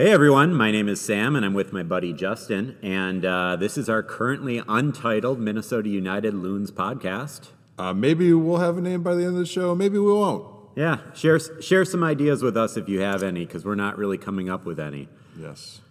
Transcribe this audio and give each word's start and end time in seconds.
Hey 0.00 0.12
everyone, 0.12 0.54
my 0.54 0.70
name 0.70 0.88
is 0.88 0.98
Sam 0.98 1.36
and 1.36 1.44
I'm 1.44 1.52
with 1.52 1.74
my 1.74 1.82
buddy 1.82 2.14
Justin, 2.14 2.78
and 2.80 3.22
uh, 3.22 3.56
this 3.56 3.76
is 3.76 3.90
our 3.90 4.02
currently 4.02 4.62
untitled 4.66 5.38
Minnesota 5.38 5.90
United 5.90 6.32
Loons 6.32 6.70
podcast. 6.70 7.48
Uh, 7.78 7.92
maybe 7.92 8.32
we'll 8.32 8.60
have 8.60 8.78
a 8.78 8.80
name 8.80 9.02
by 9.02 9.14
the 9.14 9.24
end 9.24 9.34
of 9.34 9.40
the 9.40 9.44
show. 9.44 9.74
Maybe 9.74 9.98
we 9.98 10.10
won't. 10.10 10.70
Yeah, 10.74 11.00
share 11.12 11.38
share 11.60 11.84
some 11.84 12.02
ideas 12.02 12.42
with 12.42 12.56
us 12.56 12.78
if 12.78 12.88
you 12.88 13.00
have 13.00 13.22
any, 13.22 13.44
because 13.44 13.66
we're 13.66 13.74
not 13.74 13.98
really 13.98 14.16
coming 14.16 14.48
up 14.48 14.64
with 14.64 14.80
any. 14.80 15.06
Yes. 15.38 15.82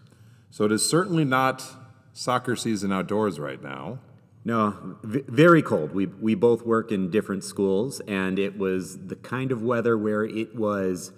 So 0.49 0.65
it 0.65 0.71
is 0.71 0.89
certainly 0.89 1.23
not 1.23 1.63
soccer 2.11 2.55
season 2.55 2.91
outdoors 2.91 3.39
right 3.39 3.61
now. 3.61 3.99
No, 4.43 4.97
v- 5.03 5.23
very 5.27 5.61
cold. 5.61 5.93
We 5.93 6.07
we 6.07 6.33
both 6.33 6.65
work 6.65 6.91
in 6.91 7.11
different 7.11 7.43
schools, 7.43 7.99
and 8.07 8.39
it 8.39 8.57
was 8.57 9.05
the 9.05 9.17
kind 9.17 9.51
of 9.51 9.61
weather 9.61 9.95
where 9.99 10.23
it 10.23 10.55
was 10.55 11.11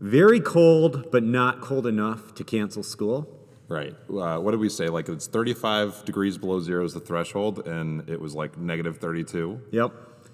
very 0.00 0.40
cold, 0.40 1.10
but 1.10 1.22
not 1.22 1.60
cold 1.60 1.86
enough 1.86 2.34
to 2.34 2.44
cancel 2.44 2.82
school. 2.82 3.32
Right. 3.68 3.94
Uh, 4.08 4.38
what 4.38 4.52
did 4.52 4.60
we 4.60 4.68
say? 4.68 4.88
Like 4.88 5.08
it's 5.08 5.26
35 5.26 6.04
degrees 6.04 6.38
below 6.38 6.60
zero 6.60 6.84
is 6.84 6.94
the 6.94 7.00
threshold, 7.00 7.66
and 7.66 8.08
it 8.08 8.20
was 8.20 8.34
like 8.34 8.56
negative 8.56 8.98
32. 8.98 9.60
Yep. 9.72 9.92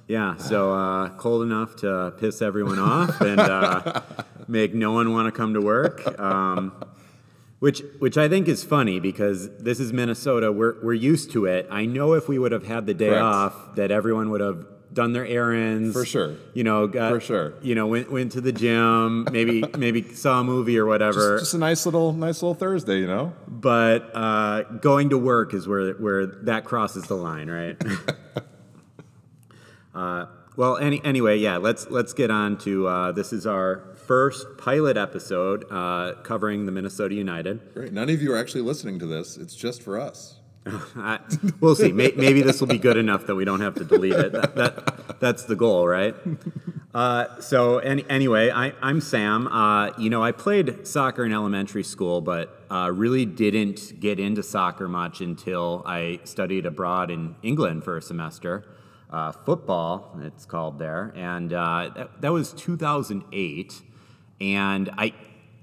Yeah. 0.09 0.37
So 0.37 0.73
uh, 0.75 1.09
cold 1.11 1.43
enough 1.43 1.77
to 1.77 2.13
piss 2.19 2.43
everyone 2.43 2.79
off 2.79 3.21
and 3.21 3.41
uh, 3.41 4.03
make 4.49 4.75
no 4.75 4.93
one 4.93 5.13
want 5.13 5.27
to 5.27 5.33
come 5.33 5.55
to 5.55 5.61
work. 5.61 6.19
Um, 6.19 6.85
which, 7.61 7.83
which 8.01 8.19
I 8.19 8.29
think 8.29 8.49
is 8.49 8.65
funny 8.65 8.99
because 8.99 9.57
this 9.59 9.79
is 9.79 9.93
Minnesota. 9.93 10.51
We're, 10.51 10.83
we're 10.83 10.95
used 10.95 11.31
to 11.33 11.47
it. 11.47 11.69
I 11.71 11.87
know 11.87 12.15
if 12.15 12.29
we 12.29 12.37
would 12.37 12.51
have 12.51 12.67
had 12.67 12.87
the 12.87 12.95
day 12.95 13.11
Correct. 13.11 13.23
off, 13.23 13.77
that 13.77 13.93
everyone 13.93 14.31
would 14.31 14.41
have 14.41 14.67
done 14.93 15.13
their 15.13 15.27
errands 15.27 15.93
For 15.93 16.05
sure. 16.05 16.37
You 16.55 16.65
know, 16.65 16.87
got, 16.87 17.13
For 17.13 17.21
sure. 17.21 17.55
You 17.63 17.75
know, 17.75 17.87
went 17.87 18.11
went 18.11 18.33
to 18.33 18.41
the 18.41 18.53
gym, 18.53 19.27
maybe 19.31 19.65
maybe 19.79 20.03
saw 20.15 20.41
a 20.41 20.45
movie 20.45 20.79
or 20.79 20.87
whatever. 20.87 21.39
Just 21.39 21.55
a 21.55 21.59
nice 21.59 21.87
little, 21.87 22.13
nice 22.13 22.43
little 22.43 22.55
Thursday, 22.55 22.99
you 22.99 23.07
know. 23.07 23.33
but 23.47 24.11
uh, 24.15 24.63
going 24.81 25.11
to 25.11 25.19
work 25.19 25.55
is 25.55 25.67
where 25.67 25.93
where 25.95 26.27
that 26.27 26.65
crosses 26.65 27.05
the 27.05 27.15
line, 27.15 27.51
right? 27.51 27.77
uh, 29.95 30.27
well, 30.57 30.77
any, 30.77 31.03
anyway, 31.05 31.39
yeah. 31.39 31.57
Let's 31.57 31.89
let's 31.91 32.13
get 32.13 32.31
on 32.31 32.59
to 32.59 32.87
uh, 32.87 33.13
this. 33.13 33.33
Is 33.33 33.47
our 33.47 33.93
first 34.07 34.47
pilot 34.59 34.97
episode 34.97 35.65
uh, 35.71 36.15
covering 36.23 36.67
the 36.67 36.73
Minnesota 36.73 37.15
United. 37.15 37.73
Great. 37.73 37.93
None 37.93 38.11
of 38.11 38.23
you 38.23 38.33
are 38.33 38.39
actually 38.39 38.63
listening 38.63 38.99
to 38.99 39.07
this. 39.07 39.37
It's 39.37 39.55
just 39.55 39.83
for 39.83 39.99
us. 39.99 40.39
I, 40.67 41.19
we'll 41.61 41.75
see. 41.75 41.93
May, 41.93 42.13
maybe 42.17 42.43
this 42.43 42.61
will 42.61 42.69
be 42.69 42.79
good 42.79 42.97
enough 42.97 43.27
that 43.27 43.35
we 43.35 43.45
don't 43.45 43.61
have 43.61 43.75
to 43.77 43.85
delete 43.85 44.13
it. 44.13 44.33
That, 44.33 44.55
that 44.57 45.21
that's 45.21 45.45
the 45.45 45.57
goal, 45.57 45.87
right? 45.87 46.15
Uh, 46.95 47.41
so 47.41 47.79
any, 47.79 48.05
anyway, 48.09 48.51
I, 48.51 48.73
I'm 48.83 49.01
Sam. 49.01 49.47
Uh, 49.49 49.93
you 49.99 50.11
know, 50.11 50.23
I 50.23 50.33
played 50.33 50.87
soccer 50.87 51.25
in 51.25 51.33
elementary 51.33 51.83
school, 51.83 52.21
but 52.21 52.65
uh, 52.71 52.91
really 52.93 53.25
didn't 53.25 53.99
get 53.99 54.21
into 54.21 54.43
soccer 54.43 54.89
much 54.89 55.21
until 55.21 55.83
I 55.87 56.21
studied 56.25 56.67
abroad 56.67 57.11
in 57.11 57.35
England 57.43 57.85
for 57.85 57.97
a 57.97 58.03
semester. 58.03 58.65
Uh, 59.11 59.33
football, 59.33 60.19
it's 60.23 60.47
called 60.47 60.79
there, 60.79 61.13
and 61.15 61.53
uh, 61.53 61.91
that, 61.95 62.21
that 62.23 62.33
was 62.33 62.53
2008. 62.53 63.83
And 64.41 64.91
I, 64.97 65.13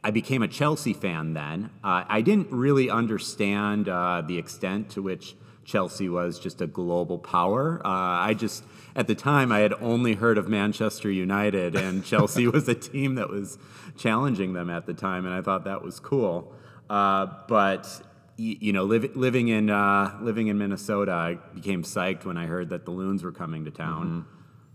I 0.03 0.11
became 0.11 0.41
a 0.41 0.47
Chelsea 0.47 0.93
fan 0.93 1.33
then. 1.33 1.71
Uh, 1.83 2.03
I 2.07 2.21
didn't 2.21 2.51
really 2.51 2.89
understand 2.89 3.89
uh, 3.89 4.21
the 4.25 4.37
extent 4.37 4.91
to 4.91 5.01
which 5.01 5.35
Chelsea 5.65 6.09
was 6.09 6.39
just 6.39 6.61
a 6.61 6.67
global 6.67 7.19
power. 7.19 7.81
Uh, 7.85 7.89
I 7.89 8.33
just, 8.33 8.63
at 8.95 9.07
the 9.07 9.15
time, 9.15 9.51
I 9.51 9.59
had 9.59 9.73
only 9.73 10.13
heard 10.13 10.37
of 10.37 10.47
Manchester 10.47 11.11
United, 11.11 11.75
and 11.75 12.03
Chelsea 12.11 12.47
was 12.47 12.67
a 12.67 12.75
team 12.75 13.15
that 13.15 13.29
was 13.29 13.57
challenging 13.97 14.53
them 14.53 14.69
at 14.69 14.85
the 14.85 14.93
time, 14.93 15.25
and 15.25 15.33
I 15.35 15.41
thought 15.41 15.65
that 15.65 15.83
was 15.83 15.99
cool. 15.99 16.53
Uh, 16.89 17.27
but 17.47 18.01
you 18.37 18.71
know, 18.71 18.85
liv- 18.85 19.17
living 19.17 19.49
in 19.49 19.69
uh, 19.69 20.17
living 20.21 20.47
in 20.47 20.57
Minnesota, 20.57 21.11
I 21.11 21.35
became 21.53 21.83
psyched 21.83 22.23
when 22.23 22.37
I 22.37 22.45
heard 22.45 22.69
that 22.69 22.85
the 22.85 22.91
Loons 22.91 23.21
were 23.21 23.33
coming 23.33 23.65
to 23.65 23.71
town. 23.71 24.25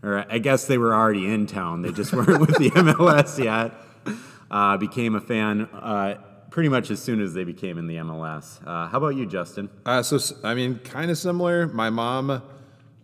Or 0.02 0.26
I 0.30 0.36
guess 0.36 0.66
they 0.66 0.76
were 0.76 0.94
already 0.94 1.26
in 1.26 1.46
town; 1.46 1.80
they 1.80 1.90
just 1.90 2.12
weren't 2.12 2.38
with 2.40 2.58
the 2.58 2.70
MLS 2.70 3.42
yet. 3.42 3.72
Uh, 4.50 4.76
became 4.76 5.14
a 5.14 5.20
fan 5.20 5.62
uh, 5.62 6.18
pretty 6.50 6.68
much 6.68 6.90
as 6.90 7.02
soon 7.02 7.20
as 7.20 7.34
they 7.34 7.42
became 7.42 7.78
in 7.78 7.88
the 7.88 7.96
MLS. 7.96 8.64
Uh, 8.64 8.86
how 8.86 8.98
about 8.98 9.16
you, 9.16 9.26
Justin? 9.26 9.68
Uh, 9.84 10.02
so 10.02 10.36
I 10.44 10.54
mean, 10.54 10.78
kind 10.84 11.10
of 11.10 11.18
similar. 11.18 11.66
My 11.66 11.90
mom, 11.90 12.42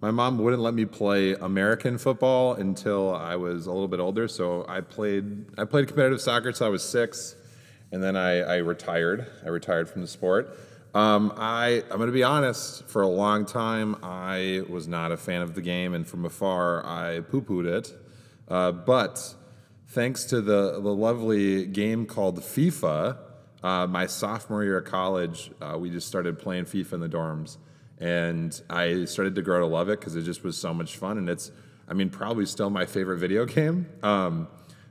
my 0.01 0.13
mom 0.13 0.39
wouldn't 0.39 0.63
let 0.63 0.73
me 0.73 0.85
play 0.85 1.35
American 1.35 1.99
football 1.99 2.55
until 2.55 3.13
I 3.13 3.35
was 3.35 3.67
a 3.67 3.73
little 3.73 3.89
bit 3.89 3.99
older. 3.99 4.29
So 4.29 4.65
I 4.69 4.81
played, 4.81 5.47
I 5.59 5.65
played 5.65 5.89
competitive 5.89 6.21
soccer 6.21 6.53
till 6.53 6.69
I 6.69 6.71
was 6.71 6.85
six, 6.85 7.35
and 7.91 8.01
then 8.01 8.17
I, 8.17 8.39
I 8.39 8.57
retired. 8.59 9.27
I 9.45 9.49
retired 9.49 9.89
from 9.91 10.03
the 10.03 10.09
sport. 10.09 10.57
Um, 10.95 11.33
I, 11.37 11.83
I'm 11.91 11.97
going 11.97 12.07
to 12.07 12.13
be 12.13 12.23
honest. 12.23 12.87
For 12.89 13.03
a 13.03 13.09
long 13.09 13.47
time, 13.47 13.97
I 14.03 14.63
was 14.69 14.87
not 14.87 15.11
a 15.11 15.17
fan 15.17 15.43
of 15.43 15.55
the 15.55 15.61
game, 15.63 15.95
and 15.95 16.07
from 16.07 16.25
afar, 16.25 16.87
I 16.87 17.21
poo-pooed 17.21 17.67
it. 17.67 17.93
Uh, 18.49 18.71
but 18.73 19.35
thanks 19.91 20.25
to 20.25 20.41
the, 20.41 20.81
the 20.81 20.95
lovely 20.95 21.67
game 21.67 22.07
called 22.07 22.39
FIFA, 22.41 23.19
uh, 23.63 23.87
my 23.89 24.07
sophomore 24.07 24.63
year 24.63 24.79
of 24.79 24.85
college, 24.85 25.51
uh, 25.61 25.77
we 25.77 25.91
just 25.91 26.07
started 26.07 26.39
playing 26.39 26.65
FIFA 26.65 26.95
in 26.95 27.01
the 27.01 27.09
dorms. 27.09 27.57
And 27.99 28.59
I 28.71 29.05
started 29.05 29.35
to 29.35 29.43
grow 29.43 29.61
to 29.61 29.67
love 29.67 29.89
it 29.89 29.99
because 29.99 30.17
it 30.17 30.23
just 30.23 30.45
was 30.45 30.57
so 30.57 30.73
much 30.73 30.97
fun. 30.97 31.19
And 31.19 31.29
it's, 31.29 31.51
I 31.89 31.95
mean, 31.95 32.09
probably 32.09 32.47
still 32.47 32.71
my 32.71 32.87
favorite 32.87 33.19
video 33.19 33.45
game. 33.45 33.87
Um, 34.03 34.49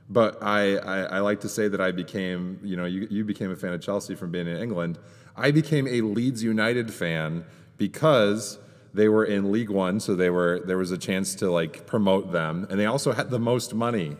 but 0.08 0.42
I, 0.42 0.76
I, 0.76 0.98
I 1.02 1.18
like 1.20 1.40
to 1.40 1.48
say 1.48 1.66
that 1.68 1.80
I 1.80 1.92
became, 1.92 2.60
you 2.62 2.76
know, 2.76 2.84
you, 2.84 3.08
you 3.10 3.24
became 3.24 3.50
a 3.50 3.56
fan 3.56 3.72
of 3.72 3.80
Chelsea 3.80 4.14
from 4.14 4.30
being 4.30 4.46
in 4.46 4.58
England. 4.58 4.98
I 5.34 5.50
became 5.50 5.88
a 5.88 6.02
Leeds 6.02 6.42
United 6.42 6.92
fan 6.92 7.44
because 7.78 8.58
they 8.92 9.08
were 9.08 9.24
in 9.24 9.50
League 9.50 9.70
One, 9.70 9.98
so 10.00 10.14
they 10.14 10.30
were 10.30 10.60
there 10.66 10.76
was 10.76 10.90
a 10.90 10.98
chance 10.98 11.36
to 11.36 11.50
like 11.50 11.86
promote 11.86 12.32
them, 12.32 12.66
and 12.68 12.78
they 12.78 12.86
also 12.86 13.12
had 13.12 13.30
the 13.30 13.38
most 13.38 13.72
money 13.72 14.16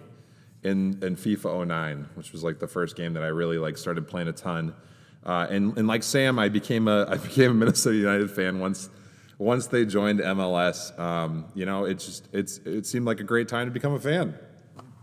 in 0.63 1.03
in 1.03 1.17
FIFA 1.17 1.67
09, 1.67 2.09
which 2.15 2.33
was 2.33 2.43
like 2.43 2.59
the 2.59 2.69
first 2.69 2.97
game 2.97 3.15
that 3.15 3.23
I 3.23 3.29
really 3.29 3.59
like 3.59 3.79
started 3.79 4.07
playing 4.09 4.29
a 4.29 4.33
ton. 4.33 4.75
Uh, 5.25 5.47
and 5.51 5.77
and 5.77 5.87
like 5.87 6.03
Sam, 6.03 6.39
I 6.39 6.49
became 6.49 6.89
a 6.89 7.07
I 7.09 7.17
became 7.29 7.51
a 7.51 7.55
Minnesota 7.55 7.97
United 7.97 8.31
fan 8.31 8.59
once 8.61 8.89
once 9.39 9.67
they 9.67 9.85
joined 9.85 10.21
MLS. 10.21 10.97
Um, 10.99 11.47
you 11.55 11.67
know, 11.67 11.85
it 11.85 11.95
just 11.95 12.29
it's 12.33 12.59
it 12.59 12.87
seemed 12.87 13.07
like 13.07 13.21
a 13.21 13.25
great 13.25 13.49
time 13.49 13.67
to 13.67 13.73
become 13.73 13.95
a 13.95 14.01
fan. 14.01 14.35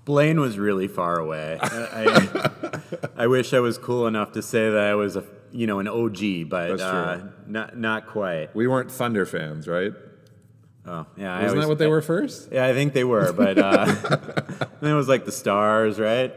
Blaine 0.05 0.39
was 0.39 0.57
really 0.57 0.87
far 0.87 1.19
away. 1.19 1.59
I, 1.61 2.29
I, 2.31 3.23
I 3.23 3.27
wish 3.27 3.53
I 3.53 3.59
was 3.59 3.77
cool 3.77 4.07
enough 4.07 4.31
to 4.33 4.41
say 4.41 4.69
that 4.69 4.83
I 4.83 4.95
was 4.95 5.17
a 5.17 5.23
you 5.51 5.67
know 5.67 5.79
an 5.79 5.87
OG, 5.87 6.49
but 6.49 6.79
uh, 6.79 7.19
not 7.45 7.77
not 7.77 8.07
quite. 8.07 8.55
We 8.55 8.67
weren't 8.67 8.91
Thunder 8.91 9.25
fans, 9.25 9.67
right? 9.67 9.93
Oh 10.87 11.05
yeah, 11.17 11.33
I 11.35 11.43
Wasn't 11.43 11.49
always- 11.49 11.65
that 11.65 11.69
what 11.69 11.77
they 11.79 11.87
were 11.87 12.01
first? 12.01 12.49
Yeah, 12.51 12.65
I 12.65 12.73
think 12.73 12.93
they 12.93 13.03
were, 13.03 13.33
but 13.33 13.57
uh, 13.57 13.85
then 14.81 14.91
it 14.91 14.95
was 14.95 15.09
like 15.09 15.25
the 15.25 15.31
stars, 15.31 15.99
right? 15.99 16.33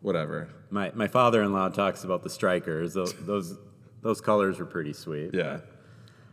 Whatever. 0.00 0.48
My 0.70 0.90
my 0.94 1.08
father-in-law 1.08 1.70
talks 1.70 2.04
about 2.04 2.22
the 2.22 2.30
strikers. 2.30 2.94
Those 2.94 3.12
those, 3.12 3.58
those 4.00 4.20
colors 4.20 4.58
were 4.58 4.64
pretty 4.66 4.94
sweet. 4.94 5.30
Yeah. 5.34 5.58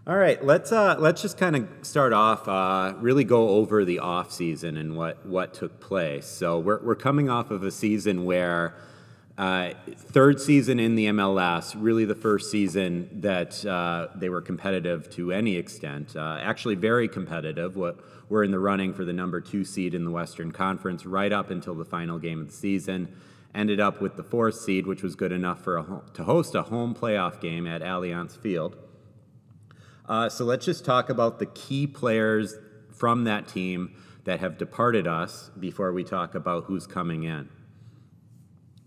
All 0.08 0.16
right, 0.16 0.44
let's 0.44 0.72
uh, 0.72 0.96
let's 0.98 1.22
just 1.22 1.38
kind 1.38 1.56
of 1.56 1.68
start 1.82 2.14
off. 2.14 2.48
Uh, 2.48 2.94
really 3.00 3.26
go 3.26 3.50
over 3.50 3.84
the 3.86 4.00
off 4.00 4.32
season 4.32 4.78
and 4.78 4.96
what 4.96 5.26
what 5.26 5.54
took 5.54 5.80
place. 5.82 6.26
So 6.26 6.58
we're 6.60 6.82
we're 6.84 6.96
coming 6.96 7.30
off 7.30 7.52
of 7.52 7.64
a 7.64 7.72
season 7.72 8.26
where. 8.26 8.76
Uh, 9.40 9.74
third 9.96 10.38
season 10.38 10.82
in 10.82 10.96
the 10.96 11.06
MLS, 11.06 11.74
really 11.78 12.04
the 12.04 12.14
first 12.14 12.52
season 12.52 13.10
that 13.22 13.66
uh, 13.66 14.10
they 14.14 14.28
were 14.28 14.42
competitive 14.42 15.10
to 15.10 15.32
any 15.32 15.56
extent. 15.56 16.14
Uh, 16.14 16.38
actually, 16.42 16.76
very 16.76 17.08
competitive. 17.08 17.78
We're 17.78 18.44
in 18.44 18.52
the 18.52 18.60
running 18.60 18.94
for 18.94 19.06
the 19.06 19.14
number 19.14 19.40
two 19.40 19.64
seed 19.64 19.94
in 19.94 20.04
the 20.04 20.12
Western 20.12 20.52
Conference 20.52 21.06
right 21.06 21.32
up 21.32 21.52
until 21.52 21.74
the 21.74 21.86
final 21.86 22.20
game 22.20 22.42
of 22.42 22.48
the 22.48 22.54
season. 22.54 23.16
Ended 23.56 23.80
up 23.80 24.02
with 24.02 24.18
the 24.18 24.24
fourth 24.24 24.56
seed, 24.56 24.86
which 24.86 25.04
was 25.04 25.16
good 25.16 25.32
enough 25.32 25.64
for 25.64 26.04
to 26.16 26.24
host 26.26 26.54
a 26.54 26.64
home 26.64 26.94
playoff 26.94 27.40
game 27.40 27.66
at 27.66 27.82
Allianz 27.82 28.38
Field. 28.38 28.76
Uh, 30.06 30.28
so 30.28 30.44
let's 30.44 30.66
just 30.66 30.84
talk 30.84 31.10
about 31.10 31.40
the 31.40 31.46
key 31.46 31.88
players 31.88 32.56
from 32.92 33.24
that 33.24 33.48
team 33.48 33.96
that 34.26 34.42
have 34.42 34.58
departed 34.58 35.08
us 35.08 35.50
before 35.58 35.94
we 35.94 36.04
talk 36.04 36.36
about 36.36 36.66
who's 36.66 36.86
coming 36.86 37.24
in. 37.24 37.48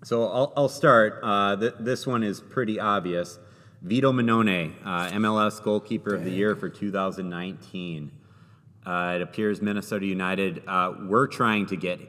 So 0.04 0.28
I'll, 0.28 0.52
I'll 0.56 0.68
start. 0.68 1.20
Uh, 1.22 1.56
th- 1.56 1.74
this 1.78 2.06
one 2.06 2.24
is 2.24 2.40
pretty 2.40 2.80
obvious. 2.80 3.38
Vito 3.82 4.12
Mannone, 4.12 4.74
uh, 4.84 5.10
MLS 5.10 5.62
goalkeeper 5.62 6.14
of 6.14 6.24
the 6.24 6.30
year 6.30 6.54
for 6.54 6.68
2019. 6.68 8.10
Uh, 8.84 9.12
it 9.16 9.22
appears 9.22 9.62
Minnesota 9.62 10.06
United, 10.06 10.62
uh, 10.66 10.92
we're 11.02 11.28
trying 11.28 11.66
to 11.66 11.76
get 11.76 12.00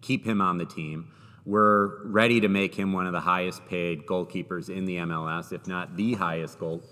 keep 0.00 0.26
him 0.26 0.40
on 0.40 0.58
the 0.58 0.64
team. 0.64 1.10
We're 1.44 2.06
ready 2.06 2.40
to 2.40 2.48
make 2.48 2.74
him 2.74 2.92
one 2.92 3.06
of 3.06 3.12
the 3.12 3.20
highest 3.20 3.66
paid 3.66 4.06
goalkeepers 4.06 4.68
in 4.68 4.84
the 4.84 4.98
MLS, 4.98 5.52
if 5.52 5.66
not 5.66 5.96
the 5.96 6.14
highest 6.14 6.58
goal, 6.58 6.82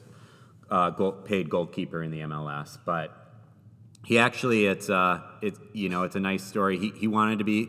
uh, 0.71 0.91
goal, 0.91 1.13
paid 1.13 1.51
goalkeeper 1.51 2.03
in 2.03 2.11
the 2.11 2.21
MLS. 2.21 2.79
But 2.85 3.13
he 4.05 4.19
actually, 4.19 4.67
it's 4.67 4.89
uh, 4.89 5.21
it's 5.43 5.61
you 5.75 5.91
know, 5.91 6.05
it's 6.05 6.17
a 6.17 6.21
nice 6.21 6.43
story. 6.43 6.79
He 6.79 6.93
he 6.97 7.07
wanted 7.07 7.39
to 7.39 7.45
be 7.45 7.69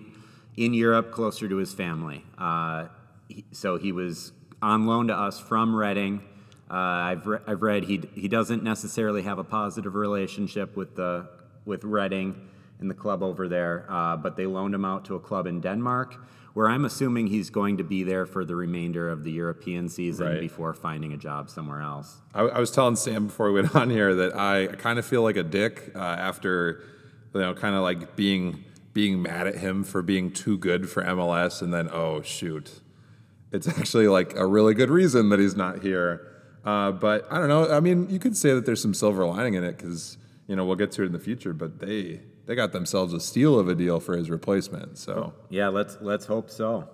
in 0.57 0.73
Europe, 0.73 1.11
closer 1.11 1.47
to 1.47 1.55
his 1.57 1.73
family. 1.73 2.23
Uh, 2.37 2.87
he, 3.29 3.45
so 3.51 3.77
he 3.77 3.91
was 3.91 4.33
on 4.61 4.85
loan 4.87 5.07
to 5.07 5.15
us 5.15 5.39
from 5.39 5.73
Reading. 5.75 6.21
Uh, 6.69 6.73
I've 6.73 7.25
re- 7.27 7.39
I've 7.47 7.61
read 7.61 7.83
he 7.85 8.01
he 8.13 8.27
doesn't 8.27 8.63
necessarily 8.63 9.21
have 9.21 9.37
a 9.39 9.43
positive 9.43 9.95
relationship 9.95 10.75
with 10.75 10.95
the 10.95 11.29
with 11.65 11.83
Reading 11.83 12.35
and 12.79 12.89
the 12.89 12.93
club 12.95 13.23
over 13.23 13.47
there, 13.47 13.85
uh, 13.89 14.17
but 14.17 14.35
they 14.35 14.45
loaned 14.45 14.75
him 14.75 14.83
out 14.85 15.05
to 15.05 15.15
a 15.15 15.19
club 15.19 15.47
in 15.47 15.59
Denmark, 15.61 16.15
where 16.53 16.67
I'm 16.67 16.85
assuming 16.85 17.27
he's 17.27 17.49
going 17.49 17.77
to 17.77 17.83
be 17.83 18.03
there 18.03 18.25
for 18.27 18.45
the 18.45 18.55
remainder 18.55 19.09
of 19.09 19.23
the 19.23 19.31
European 19.31 19.89
season 19.89 20.27
Right. 20.27 20.39
before 20.39 20.73
finding 20.73 21.13
a 21.13 21.17
job 21.17 21.49
somewhere 21.49 21.81
else. 21.81 22.17
I, 22.35 22.41
I 22.41 22.59
was 22.59 22.69
telling 22.71 22.95
Sam 22.95 23.27
before 23.27 23.51
we 23.51 23.61
went 23.61 23.75
on 23.75 23.89
here 23.89 24.13
that 24.15 24.35
I 24.35 24.67
kind 24.77 24.99
of 24.99 25.05
feel 25.05 25.23
like 25.23 25.37
a 25.37 25.43
dick 25.43 25.91
uh, 25.95 25.99
after, 25.99 26.83
you 27.33 27.41
know, 27.41 27.53
kind 27.55 27.75
of 27.75 27.81
like 27.81 28.15
being 28.15 28.63
being 28.97 29.21
mad 29.21 29.45
at 29.45 29.57
him 29.57 29.83
for 29.83 30.01
being 30.01 30.31
too 30.31 30.57
good 30.57 30.89
for 30.89 31.03
MLS, 31.03 31.61
and 31.61 31.71
then 31.71 31.87
oh 31.93 32.19
shoot, 32.23 32.81
it's 33.51 33.67
actually 33.67 34.07
like 34.07 34.35
a 34.35 34.43
really 34.43 34.73
good 34.73 34.89
reason 34.89 35.29
that 35.29 35.37
he's 35.37 35.55
not 35.55 35.83
here. 35.83 36.27
Uh, 36.65 36.91
but 36.91 37.31
I 37.31 37.37
don't 37.37 37.47
know. 37.47 37.69
I 37.69 37.79
mean, 37.79 38.09
you 38.09 38.17
could 38.17 38.35
say 38.35 38.55
that 38.55 38.65
there's 38.65 38.81
some 38.81 38.95
silver 38.95 39.23
lining 39.23 39.53
in 39.53 39.63
it 39.63 39.77
because 39.77 40.17
you 40.47 40.55
know 40.55 40.65
we'll 40.65 40.77
get 40.77 40.91
to 40.93 41.03
it 41.03 41.05
in 41.05 41.11
the 41.11 41.19
future. 41.19 41.53
But 41.53 41.77
they 41.77 42.21
they 42.47 42.55
got 42.55 42.71
themselves 42.71 43.13
a 43.13 43.19
steal 43.19 43.59
of 43.59 43.69
a 43.69 43.75
deal 43.75 43.99
for 43.99 44.17
his 44.17 44.31
replacement. 44.31 44.97
So 44.97 45.31
Yeah, 45.51 45.67
let's 45.67 45.99
let's 46.01 46.25
hope 46.25 46.49
so. 46.49 46.89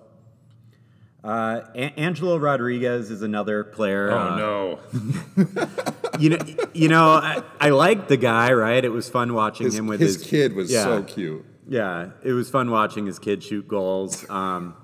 Uh, 1.24 1.62
A- 1.74 1.98
Angelo 1.98 2.36
Rodriguez 2.36 3.10
is 3.10 3.22
another 3.22 3.64
player. 3.64 4.10
oh 4.10 4.18
uh, 4.18 4.36
no, 4.36 4.78
you 6.18 6.28
know, 6.28 6.38
you 6.74 6.88
know, 6.90 7.12
I, 7.12 7.42
I 7.58 7.70
liked 7.70 8.10
the 8.10 8.18
guy. 8.18 8.52
Right, 8.52 8.84
it 8.84 8.92
was 8.92 9.08
fun 9.08 9.32
watching 9.32 9.64
his, 9.64 9.78
him 9.78 9.86
with 9.86 10.00
his 10.00 10.16
his, 10.16 10.26
kid 10.26 10.52
was 10.52 10.70
yeah. 10.70 10.84
so 10.84 11.02
cute. 11.02 11.46
Yeah, 11.68 12.10
it 12.22 12.32
was 12.32 12.50
fun 12.50 12.70
watching 12.70 13.06
his 13.06 13.18
kid 13.18 13.42
shoot 13.42 13.66
goals. 13.66 14.28
Um, 14.28 14.74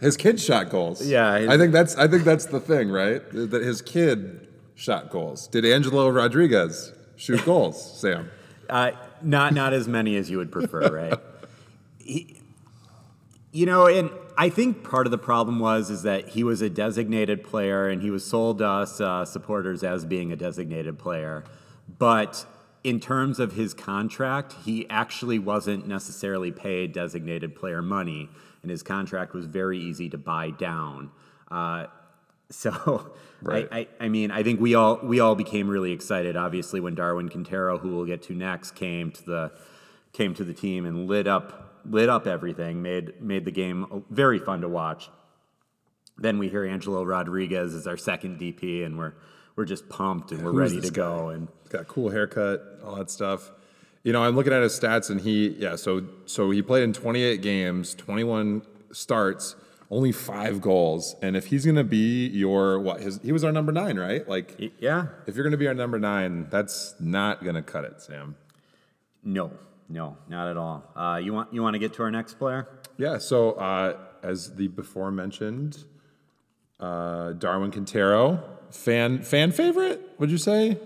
His 0.00 0.16
kid 0.16 0.40
shot 0.40 0.70
goals. 0.70 1.06
Yeah, 1.06 1.38
his- 1.38 1.48
I 1.48 1.58
think 1.58 1.72
that's 1.72 1.96
I 1.96 2.08
think 2.08 2.24
that's 2.24 2.46
the 2.46 2.60
thing, 2.60 2.90
right? 2.90 3.22
That 3.32 3.62
his 3.62 3.82
kid 3.82 4.48
shot 4.74 5.10
goals. 5.10 5.46
Did 5.48 5.64
Angelo 5.66 6.08
Rodriguez 6.08 6.92
shoot 7.16 7.44
goals, 7.44 8.00
Sam? 8.00 8.30
uh, 8.70 8.92
not 9.22 9.52
not 9.52 9.72
as 9.74 9.86
many 9.88 10.16
as 10.16 10.30
you 10.30 10.38
would 10.38 10.50
prefer, 10.50 10.88
right? 10.88 11.18
he, 11.98 12.40
you 13.52 13.66
know, 13.66 13.86
and 13.86 14.10
I 14.38 14.48
think 14.48 14.82
part 14.82 15.06
of 15.06 15.10
the 15.10 15.18
problem 15.18 15.58
was 15.58 15.90
is 15.90 16.02
that 16.04 16.28
he 16.30 16.42
was 16.44 16.62
a 16.62 16.70
designated 16.70 17.44
player, 17.44 17.88
and 17.88 18.00
he 18.00 18.10
was 18.10 18.24
sold 18.24 18.58
to 18.58 18.66
us 18.66 19.02
uh, 19.02 19.26
supporters 19.26 19.82
as 19.84 20.06
being 20.06 20.32
a 20.32 20.36
designated 20.36 20.98
player, 20.98 21.44
but. 21.98 22.46
In 22.82 22.98
terms 22.98 23.38
of 23.38 23.52
his 23.52 23.74
contract, 23.74 24.54
he 24.64 24.88
actually 24.88 25.38
wasn't 25.38 25.86
necessarily 25.86 26.50
paid 26.50 26.92
designated 26.92 27.54
player 27.54 27.82
money, 27.82 28.30
and 28.62 28.70
his 28.70 28.82
contract 28.82 29.34
was 29.34 29.46
very 29.46 29.78
easy 29.78 30.08
to 30.08 30.18
buy 30.18 30.50
down. 30.50 31.10
Uh, 31.50 31.86
so, 32.50 33.12
Right. 33.42 33.68
I, 33.72 33.78
I, 33.78 33.88
I 34.00 34.08
mean, 34.08 34.30
I 34.30 34.42
think 34.42 34.60
we 34.60 34.74
all 34.74 35.00
we 35.02 35.20
all 35.20 35.34
became 35.34 35.68
really 35.68 35.92
excited, 35.92 36.36
obviously, 36.36 36.80
when 36.80 36.94
Darwin 36.94 37.28
Quintero, 37.28 37.78
who 37.78 37.96
we'll 37.96 38.04
get 38.04 38.22
to 38.24 38.34
next, 38.34 38.72
came 38.72 39.10
to 39.12 39.24
the 39.24 39.52
came 40.12 40.34
to 40.34 40.44
the 40.44 40.52
team 40.52 40.84
and 40.84 41.08
lit 41.08 41.26
up 41.26 41.80
lit 41.86 42.08
up 42.08 42.26
everything, 42.26 42.82
made 42.82 43.20
made 43.22 43.44
the 43.44 43.50
game 43.50 44.04
very 44.10 44.38
fun 44.38 44.60
to 44.60 44.68
watch. 44.68 45.08
Then 46.18 46.38
we 46.38 46.50
hear 46.50 46.66
Angelo 46.66 47.02
Rodriguez 47.02 47.72
is 47.72 47.86
our 47.86 47.96
second 47.96 48.38
DP, 48.38 48.84
and 48.84 48.98
we're 48.98 49.14
we're 49.56 49.64
just 49.64 49.88
pumped 49.88 50.32
and 50.32 50.42
we're 50.42 50.52
Who's 50.52 50.72
ready 50.74 50.86
to 50.86 50.92
go. 50.92 51.28
And 51.28 51.48
Got 51.68 51.82
a 51.82 51.84
cool 51.84 52.10
haircut, 52.10 52.80
all 52.84 52.96
that 52.96 53.10
stuff. 53.10 53.50
You 54.02 54.12
know, 54.12 54.22
I'm 54.24 54.34
looking 54.34 54.52
at 54.52 54.62
his 54.62 54.78
stats, 54.78 55.10
and 55.10 55.20
he 55.20 55.48
yeah. 55.50 55.76
So 55.76 56.02
so 56.26 56.50
he 56.50 56.62
played 56.62 56.82
in 56.84 56.92
28 56.92 57.42
games, 57.42 57.94
21 57.94 58.62
starts, 58.92 59.56
only 59.90 60.10
five 60.10 60.60
goals. 60.60 61.14
And 61.20 61.36
if 61.36 61.46
he's 61.46 61.66
gonna 61.66 61.84
be 61.84 62.26
your 62.28 62.80
what 62.80 63.00
his 63.00 63.20
he 63.22 63.30
was 63.30 63.44
our 63.44 63.52
number 63.52 63.72
nine, 63.72 63.98
right? 63.98 64.26
Like 64.26 64.72
yeah, 64.78 65.06
if 65.26 65.34
you're 65.36 65.44
gonna 65.44 65.56
be 65.58 65.68
our 65.68 65.74
number 65.74 65.98
nine, 65.98 66.48
that's 66.50 66.94
not 66.98 67.44
gonna 67.44 67.62
cut 67.62 67.84
it, 67.84 68.00
Sam. 68.00 68.36
no, 69.22 69.52
no, 69.88 70.16
not 70.28 70.48
at 70.48 70.56
all. 70.56 70.84
Uh, 70.96 71.20
you 71.22 71.32
want 71.34 71.52
you 71.52 71.62
want 71.62 71.74
to 71.74 71.78
get 71.78 71.92
to 71.94 72.02
our 72.02 72.10
next 72.10 72.34
player? 72.38 72.68
Yeah, 72.96 73.18
so 73.18 73.52
uh, 73.52 73.96
as 74.22 74.54
the 74.54 74.68
before 74.68 75.10
mentioned, 75.10 75.84
uh, 76.78 77.32
Darwin 77.32 77.70
Quintero, 77.70 78.42
fan 78.70 79.22
fan 79.22 79.52
favorite, 79.52 80.00
would 80.18 80.30
you 80.30 80.38
say? 80.38 80.78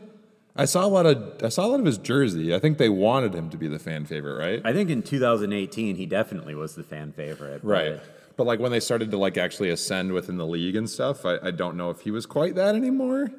I 0.56 0.66
saw 0.66 0.84
a 0.84 0.88
lot 0.88 1.06
of 1.06 1.42
I 1.42 1.48
saw 1.48 1.66
a 1.66 1.68
lot 1.68 1.80
of 1.80 1.86
his 1.86 1.98
jersey. 1.98 2.54
I 2.54 2.58
think 2.60 2.78
they 2.78 2.88
wanted 2.88 3.34
him 3.34 3.50
to 3.50 3.56
be 3.56 3.66
the 3.68 3.78
fan 3.78 4.04
favorite, 4.04 4.38
right? 4.38 4.62
I 4.64 4.72
think 4.72 4.88
in 4.90 5.02
2018 5.02 5.96
he 5.96 6.06
definitely 6.06 6.54
was 6.54 6.74
the 6.74 6.84
fan 6.84 7.12
favorite. 7.12 7.62
but- 7.62 7.68
Right. 7.68 8.00
But 8.36 8.48
like 8.48 8.58
when 8.58 8.72
they 8.72 8.80
started 8.80 9.12
to 9.12 9.16
like 9.16 9.38
actually 9.38 9.70
ascend 9.70 10.12
within 10.12 10.38
the 10.38 10.46
league 10.46 10.74
and 10.74 10.90
stuff, 10.90 11.24
I, 11.24 11.38
I 11.40 11.50
don't 11.52 11.76
know 11.76 11.90
if 11.90 12.00
he 12.00 12.10
was 12.10 12.26
quite 12.26 12.56
that 12.56 12.74
anymore. 12.74 13.30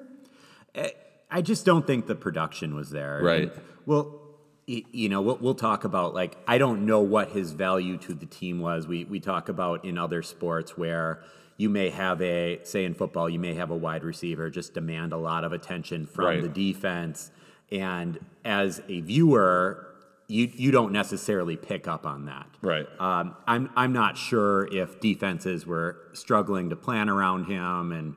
Eh, 0.73 0.89
I 1.29 1.41
just 1.41 1.65
don't 1.65 1.85
think 1.85 2.07
the 2.07 2.15
production 2.15 2.75
was 2.75 2.91
there. 2.91 3.19
Right. 3.21 3.41
And, 3.43 3.51
well, 3.85 4.21
you 4.67 5.09
know, 5.09 5.21
we'll, 5.21 5.37
we'll 5.37 5.53
talk 5.55 5.83
about 5.83 6.13
like 6.13 6.37
I 6.47 6.57
don't 6.57 6.85
know 6.85 7.01
what 7.01 7.29
his 7.31 7.51
value 7.51 7.97
to 7.99 8.13
the 8.13 8.25
team 8.25 8.59
was. 8.59 8.87
We 8.87 9.03
we 9.05 9.19
talk 9.19 9.47
about 9.49 9.83
in 9.85 9.97
other 9.97 10.21
sports 10.23 10.77
where 10.77 11.21
you 11.57 11.69
may 11.69 11.89
have 11.89 12.21
a 12.21 12.59
say 12.63 12.83
in 12.85 12.93
football 12.93 13.29
you 13.29 13.39
may 13.39 13.53
have 13.53 13.69
a 13.71 13.75
wide 13.75 14.03
receiver 14.03 14.49
just 14.49 14.73
demand 14.73 15.13
a 15.13 15.17
lot 15.17 15.43
of 15.43 15.53
attention 15.53 16.05
from 16.05 16.25
Right. 16.25 16.41
the 16.41 16.49
defense, 16.49 17.31
and 17.71 18.19
as 18.43 18.81
a 18.89 19.01
viewer. 19.01 19.81
You, 20.27 20.49
you 20.55 20.71
don't 20.71 20.91
necessarily 20.91 21.55
pick 21.55 21.87
up 21.87 22.07
on 22.07 22.25
that. 22.25 22.47
Right. 22.63 22.87
Um, 22.99 23.35
I'm, 23.45 23.69
I'm 23.75 23.93
not 23.93 24.17
sure 24.17 24.65
if 24.75 24.99
defenses 24.99 25.67
were 25.67 25.97
struggling 26.13 26.71
to 26.71 26.75
plan 26.75 27.09
around 27.11 27.43
him 27.45 27.91
and 27.91 28.15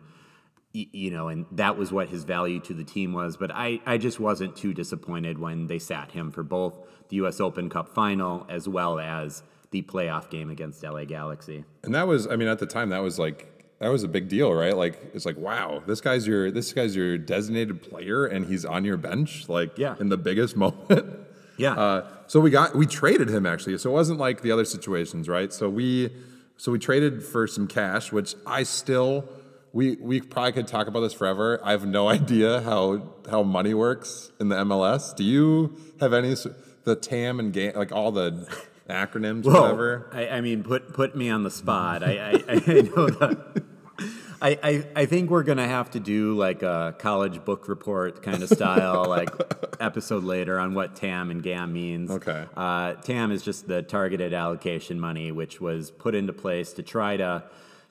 you 0.73 1.11
know, 1.11 1.29
and 1.29 1.45
that 1.53 1.77
was 1.77 1.93
what 1.93 2.09
his 2.09 2.25
value 2.25 2.61
to 2.61 2.73
the 2.73 2.83
team 2.85 3.13
was. 3.13 3.37
But 3.37 3.51
I, 3.53 3.81
I 3.85 3.99
just 3.99 4.19
wasn't 4.21 4.57
too 4.57 4.73
disappointed 4.73 5.39
when 5.39 5.67
they 5.67 5.79
sat 5.79 6.13
him 6.13 6.31
for 6.31 6.43
both 6.43 6.73
the 7.11 7.17
U.S. 7.17 7.41
Open 7.41 7.69
Cup 7.69 7.95
final 7.95 8.47
as 8.49 8.67
well 8.67 8.99
as 8.99 9.43
the 9.71 9.83
playoff 9.83 10.31
game 10.31 10.51
against 10.51 10.83
LA 10.83 11.05
Galaxy. 11.05 11.65
And 11.83 11.95
that 11.95 12.07
was, 12.07 12.27
I 12.27 12.37
mean, 12.37 12.49
at 12.49 12.59
the 12.59 12.67
time, 12.67 12.89
that 12.91 13.03
was 13.03 13.19
like 13.19 13.55
that 13.81 13.89
was 13.89 14.03
a 14.03 14.09
big 14.09 14.29
deal, 14.29 14.53
right? 14.53 14.77
Like 14.77 14.99
it's 15.15 15.25
like, 15.27 15.37
wow, 15.37 15.83
this 15.87 16.01
guy's 16.01 16.27
your 16.27 16.51
this 16.51 16.73
guy's 16.73 16.97
your 16.97 17.17
designated 17.19 17.83
player, 17.83 18.25
and 18.27 18.47
he's 18.47 18.65
on 18.65 18.85
your 18.85 18.97
bench, 18.97 19.49
like 19.49 19.77
Yeah. 19.79 19.95
in 20.01 20.09
the 20.09 20.17
biggest 20.17 20.57
moment. 20.65 21.15
Yeah. 21.57 21.73
Uh, 21.75 22.07
so 22.27 22.41
we 22.41 22.51
got 22.51 22.75
we 22.75 22.87
traded 22.87 23.29
him 23.29 23.47
actually. 23.47 23.77
So 23.79 23.91
it 23.91 23.93
wasn't 23.93 24.19
like 24.19 24.43
the 24.43 24.53
other 24.53 24.65
situations, 24.65 25.29
right? 25.29 25.53
So 25.53 25.69
we 25.69 26.11
so 26.57 26.73
we 26.73 26.79
traded 26.79 27.23
for 27.23 27.47
some 27.47 27.67
cash, 27.69 28.11
which 28.13 28.35
I 28.47 28.63
still 28.65 29.29
we 29.73 29.97
we 30.01 30.21
probably 30.21 30.53
could 30.53 30.67
talk 30.67 30.87
about 30.89 31.01
this 31.01 31.13
forever. 31.13 31.61
I 31.63 31.73
have 31.73 31.85
no 31.87 32.09
idea 32.19 32.61
how 32.63 33.03
how 33.31 33.43
money 33.43 33.75
works 33.75 34.33
in 34.41 34.49
the 34.49 34.57
MLS. 34.57 35.15
Do 35.15 35.25
you 35.25 35.77
have 36.01 36.13
any 36.13 36.35
the 36.85 36.97
TAM 36.97 37.39
and 37.39 37.53
game 37.53 37.73
like 37.77 37.93
all 37.93 38.11
the 38.13 38.49
acronyms, 38.89 39.45
Whoa. 39.45 39.61
whatever? 39.61 40.11
I, 40.13 40.29
I 40.29 40.41
mean, 40.41 40.63
put 40.63 40.93
put 40.93 41.15
me 41.15 41.31
on 41.31 41.43
the 41.43 41.51
spot. 41.51 42.03
I, 42.03 42.13
I, 42.13 42.33
I 42.49 42.55
know 42.97 43.09
that. 43.09 43.63
I, 44.41 44.59
I, 44.63 44.87
I 44.95 45.07
think 45.07 45.31
we're 45.31 45.43
gonna 45.43 45.67
have 45.67 45.91
to 45.93 46.01
do 46.01 46.37
like 46.37 46.63
a 46.63 46.95
college 46.99 47.45
book 47.45 47.69
report 47.69 48.23
kind 48.23 48.43
of 48.43 48.49
style, 48.49 49.05
like 49.09 49.31
episode 49.81 50.25
later 50.25 50.59
on 50.59 50.75
what 50.75 50.95
TAM 50.95 51.31
and 51.31 51.43
GAM 51.43 51.73
means. 51.73 52.11
Okay. 52.11 52.47
Uh, 52.57 52.95
TAM 52.95 53.33
is 53.33 53.43
just 53.43 53.67
the 53.67 53.83
targeted 53.83 54.33
allocation 54.33 55.01
money, 55.01 55.33
which 55.33 55.61
was 55.61 55.91
put 55.91 56.15
into 56.15 56.33
place 56.33 56.73
to 56.75 56.83
try 56.83 57.17
to 57.17 57.45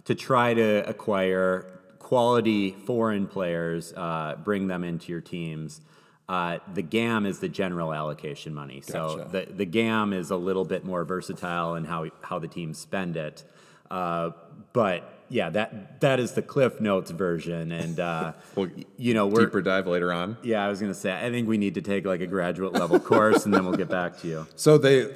to 0.06 0.16
try 0.16 0.54
to 0.54 0.90
acquire 0.90 1.66
quality 2.00 2.72
foreign 2.72 3.28
players, 3.28 3.92
uh, 3.98 4.36
bring 4.42 4.68
them 4.68 4.86
into 4.86 5.12
your 5.12 5.20
teams. 5.20 5.82
Uh, 6.30 6.60
the 6.74 6.82
GAM 6.82 7.26
is 7.26 7.40
the 7.40 7.48
general 7.48 7.94
allocation 7.94 8.54
money. 8.54 8.82
So 8.82 9.28
the, 9.32 9.48
the 9.50 9.66
GAM 9.66 10.12
is 10.12 10.30
a 10.30 10.36
little 10.36 10.66
bit 10.66 10.84
more 10.84 11.06
versatile 11.06 11.76
in 11.76 11.86
how 11.86 12.08
how 12.22 12.38
the 12.40 12.50
teams 12.50 12.78
spend 12.78 13.16
it. 13.16 13.44
Uh, 13.90 14.32
but 14.74 15.14
yeah, 15.30 15.50
that 15.52 16.02
that 16.02 16.20
is 16.20 16.34
the 16.34 16.42
Cliff 16.42 16.82
Notes 16.82 17.12
version, 17.12 17.72
and 17.72 18.00
uh, 18.00 18.34
Well, 18.56 18.70
you 18.98 19.14
know 19.14 19.28
we're 19.28 19.46
Deeper 19.46 19.62
dive 19.62 19.88
later 19.88 20.12
on. 20.12 20.38
yeah. 20.44 20.66
I 20.66 20.70
was 20.70 20.82
gonna 20.82 20.94
say 20.94 21.14
I 21.14 21.30
think 21.30 21.48
we 21.48 21.58
need 21.58 21.76
to 21.76 21.82
take 21.82 22.06
like 22.06 22.20
a 22.20 22.28
graduate 22.28 22.74
level 22.74 23.00
course, 23.00 23.46
and 23.46 23.54
then 23.54 23.66
we'll 23.66 23.78
get 23.78 23.90
back 23.90 24.20
to 24.22 24.28
you. 24.28 24.48
So 24.58 24.78
they 24.78 25.14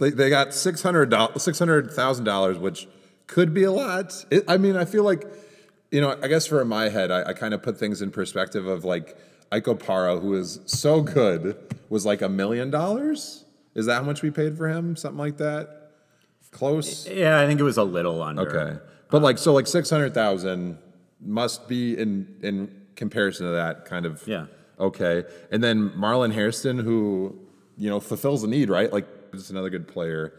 they, 0.00 0.10
they 0.10 0.30
got 0.30 0.54
six 0.54 0.82
hundred 0.82 1.14
six 1.36 1.58
hundred 1.58 1.90
thousand 1.90 2.24
dollars, 2.24 2.56
which 2.58 2.88
could 3.26 3.52
be 3.52 3.64
a 3.64 3.72
lot. 3.72 4.24
It, 4.30 4.44
I 4.48 4.56
mean, 4.56 4.76
I 4.76 4.86
feel 4.86 5.04
like 5.04 5.26
you 5.90 6.00
know. 6.00 6.18
I 6.22 6.28
guess 6.28 6.46
for 6.46 6.64
my 6.64 6.88
head, 6.88 7.10
I, 7.10 7.30
I 7.30 7.32
kind 7.34 7.52
of 7.52 7.62
put 7.62 7.78
things 7.78 8.00
in 8.00 8.10
perspective 8.10 8.66
of 8.66 8.84
like 8.84 9.16
Ike 9.54 9.66
Opara, 9.66 10.20
who 10.20 10.34
is 10.34 10.58
so 10.66 11.00
good, 11.00 11.56
was 11.88 12.04
like 12.04 12.22
a 12.22 12.28
million 12.28 12.70
dollars. 12.70 13.44
Is 13.76 13.86
that 13.86 13.94
how 13.94 14.02
much 14.02 14.20
we 14.20 14.32
paid 14.32 14.56
for 14.56 14.68
him? 14.68 14.96
Something 14.96 15.18
like 15.18 15.36
that. 15.36 15.92
Close. 16.50 17.06
Yeah, 17.08 17.40
I 17.40 17.46
think 17.46 17.60
it 17.60 17.62
was 17.62 17.76
a 17.76 17.84
little 17.84 18.20
under. 18.20 18.42
Okay, 18.42 18.80
but 19.10 19.22
like 19.22 19.38
so, 19.38 19.52
like 19.52 19.68
six 19.68 19.90
hundred 19.90 20.12
thousand 20.12 20.78
must 21.20 21.68
be 21.68 21.96
in 21.96 22.36
in 22.42 22.68
comparison 22.96 23.46
to 23.46 23.52
that 23.52 23.84
kind 23.84 24.06
of 24.06 24.26
Yeah. 24.26 24.46
Okay, 24.80 25.22
and 25.52 25.62
then 25.62 25.90
Marlon 25.90 26.32
Hairston, 26.32 26.80
who 26.80 27.38
you 27.76 27.88
know 27.88 28.00
fulfills 28.00 28.42
a 28.42 28.48
need, 28.48 28.68
right? 28.70 28.92
Like, 28.92 29.06
just 29.32 29.50
another 29.50 29.70
good 29.70 29.86
player 29.86 30.32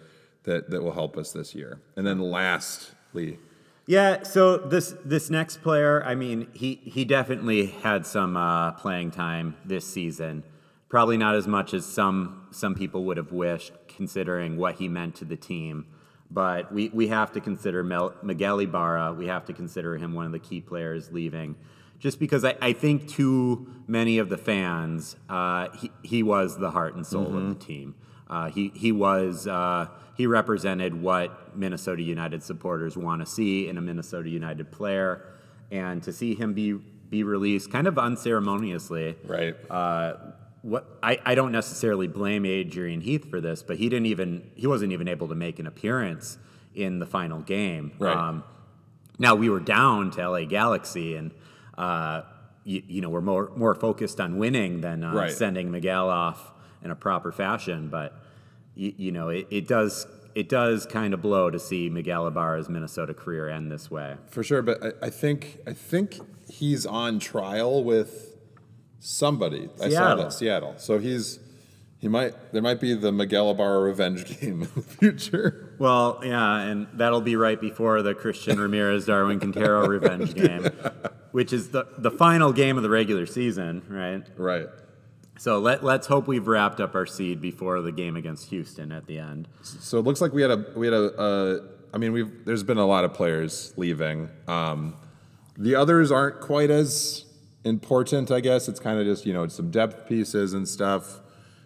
that 0.44 0.70
that 0.72 0.84
will 0.84 0.92
help 0.94 1.16
us 1.18 1.32
this 1.32 1.56
year. 1.56 1.80
And 1.96 2.06
then 2.06 2.20
lastly, 2.20 3.40
Yeah, 3.88 4.24
so 4.24 4.58
this 4.58 4.96
this 5.06 5.30
next 5.30 5.62
player, 5.62 6.04
I 6.04 6.16
mean, 6.16 6.48
he 6.54 6.82
he 6.84 7.06
definitely 7.06 7.68
had 7.68 8.06
some 8.06 8.36
uh, 8.36 8.72
playing 8.72 9.12
time 9.12 9.56
this 9.64 9.86
season. 9.86 10.44
Probably 10.90 11.18
not 11.18 11.36
as 11.36 11.48
much 11.48 11.74
as 11.74 11.86
some 11.86 12.48
some 12.52 12.74
people 12.74 13.04
would 13.06 13.18
have 13.18 13.32
wished, 13.32 13.74
considering 13.88 14.58
what 14.58 14.76
he 14.76 14.88
meant 14.90 15.16
to 15.16 15.26
the 15.26 15.36
team. 15.36 15.86
But 16.32 16.72
we, 16.74 16.90
we 16.90 17.08
have 17.10 17.32
to 17.34 17.40
consider 17.40 17.84
Mel, 17.84 18.16
Miguel 18.24 18.60
Ibarra. 18.60 19.14
We 19.14 19.28
have 19.28 19.46
to 19.46 19.54
consider 19.54 19.98
him 19.98 20.14
one 20.14 20.26
of 20.26 20.32
the 20.32 20.40
key 20.40 20.60
players 20.60 21.12
leaving, 21.12 21.56
just 22.00 22.20
because 22.20 22.44
I, 22.44 22.56
I 22.60 22.74
think 22.74 23.08
to 23.10 23.68
many 23.86 24.18
of 24.18 24.30
the 24.30 24.38
fans, 24.38 25.16
uh, 25.30 25.70
he 25.78 25.92
he 26.02 26.24
was 26.24 26.58
the 26.58 26.72
heart 26.72 26.96
and 26.96 27.06
soul 27.06 27.38
of 27.38 27.50
the 27.50 27.56
team. 27.64 27.94
Uh, 28.28 28.50
he 28.50 28.72
he 28.76 28.92
was 28.92 29.48
uh, 29.48 29.88
he 30.16 30.26
represented 30.28 31.00
what 31.00 31.56
Minnesota 31.56 32.02
United 32.02 32.42
supporters 32.44 32.98
want 32.98 33.22
to 33.22 33.26
see 33.26 33.68
in 33.68 33.78
a 33.78 33.82
Minnesota 33.82 34.30
United 34.30 34.72
player, 34.72 35.26
and 35.72 36.02
to 36.04 36.12
see 36.12 36.34
him 36.36 36.54
be 36.54 36.74
be 37.10 37.24
released 37.24 37.72
kind 37.72 37.88
of 37.88 37.98
unceremoniously. 38.00 39.16
Right. 39.26 39.56
Uh, 39.70 40.14
what 40.64 40.98
I, 41.04 41.20
I 41.24 41.36
don't 41.36 41.52
necessarily 41.52 42.08
blame 42.08 42.46
Adrian 42.46 43.02
Heath 43.02 43.30
for 43.30 43.40
this, 43.40 43.62
but 43.62 43.78
he 43.78 43.88
didn't 43.90 44.08
even 44.08 44.50
he 44.56 44.66
wasn't 44.66 44.92
even 44.94 45.08
able 45.08 45.28
to 45.28 45.36
make 45.36 45.60
an 45.60 45.68
appearance 45.68 46.40
in 46.74 46.98
the 47.00 47.06
final 47.06 47.42
game. 47.42 47.92
Right. 48.00 48.42
now 49.20 49.36
we 49.36 49.50
were 49.50 49.60
down 49.60 50.10
to 50.12 50.28
LA 50.28 50.46
Galaxy, 50.46 51.16
and 51.16 51.32
uh, 51.78 52.24
you, 52.64 52.82
you 52.88 53.02
know 53.02 53.10
we're 53.10 53.22
more 53.22 53.52
more 53.56 53.76
focused 53.76 54.20
on 54.20 54.38
winning 54.40 54.82
than 54.82 55.04
uh, 55.04 55.14
Right. 55.14 55.32
sending 55.32 55.70
Miguel 55.70 56.10
off 56.10 56.52
in 56.86 56.92
a 56.92 56.96
proper 56.96 57.34
fashion. 57.34 57.90
But 57.90 58.18
you, 58.76 58.94
you 58.96 59.12
know 59.12 59.28
it, 59.28 59.48
it 59.50 59.68
does 59.68 60.08
it 60.36 60.48
does 60.48 60.86
kind 60.86 61.14
of 61.14 61.22
blow 61.22 61.50
to 61.50 61.60
see 61.60 61.90
Miguel 61.90 62.28
Ibarra's 62.28 62.70
Minnesota 62.70 63.14
career 63.14 63.50
end 63.50 63.72
this 63.72 63.92
way. 63.92 64.16
For 64.30 64.44
sure, 64.44 64.62
but 64.62 64.82
I, 64.84 65.08
I 65.08 65.10
think 65.10 65.60
I 65.68 65.74
think 65.74 66.20
he's 66.48 66.86
on 66.86 67.20
trial 67.20 67.84
with 67.84 68.38
somebody. 69.00 69.70
I 69.82 69.90
saw 69.90 70.16
that 70.16 70.32
Seattle. 70.34 70.76
So 70.78 71.00
he's 71.00 71.40
he 71.98 72.08
might 72.08 72.34
there 72.54 72.62
might 72.62 72.80
be 72.80 72.94
the 72.94 73.12
Miguel 73.12 73.50
Ibarra 73.52 73.80
revenge 73.80 74.26
game 74.40 74.62
in 74.62 74.70
the 74.76 74.82
future. 74.82 75.76
Well, 75.80 76.20
yeah, 76.24 76.60
and 76.60 76.88
that'll 76.94 77.22
be 77.22 77.36
right 77.36 77.60
before 77.60 78.02
the 78.02 78.14
Christian 78.14 78.60
Ramirez 78.60 79.06
Darwin 79.06 79.40
Quintero 79.40 79.88
revenge 79.88 80.34
game, 80.36 80.70
which 81.32 81.52
is 81.52 81.70
the, 81.70 81.88
the 81.98 82.12
final 82.12 82.54
game 82.54 82.78
of 82.78 82.84
the 82.84 82.90
regular 82.90 83.26
season, 83.26 83.84
right? 83.90 84.24
Right. 84.38 84.68
So 85.38 85.60
let, 85.60 85.84
let's 85.84 86.08
hope 86.08 86.28
we've 86.28 86.48
wrapped 86.48 86.80
up 86.80 86.96
our 86.96 87.06
seed 87.06 87.42
before 87.42 87.82
the 87.82 87.92
game 87.92 88.16
against 88.16 88.50
Houston 88.50 88.92
at 88.92 89.06
the 89.06 89.20
end. 89.20 89.48
So 89.62 90.00
it 90.00 90.04
looks 90.06 90.22
like 90.22 90.34
we 90.34 90.42
had 90.42 90.52
a 90.52 90.66
we 90.76 90.88
had 90.88 90.94
a. 90.94 91.18
Uh, 91.18 91.60
I 91.94 91.98
mean, 91.98 92.12
we've 92.14 92.46
there's 92.46 92.64
been 92.64 92.78
a 92.78 92.86
lot 92.86 93.04
of 93.04 93.14
players 93.14 93.74
leaving. 93.78 94.30
Um, 94.48 94.96
the 95.58 95.76
others 95.76 96.12
aren't 96.12 96.42
quite 96.42 96.70
as 96.70 97.26
important, 97.64 98.32
I 98.32 98.40
guess. 98.40 98.68
It's 98.68 98.80
kind 98.80 99.00
of 99.00 99.06
just 99.06 99.26
you 99.26 99.34
know 99.34 99.48
some 99.48 99.72
depth 99.72 100.08
pieces 100.08 100.54
and 100.54 100.68
stuff. 100.68 101.20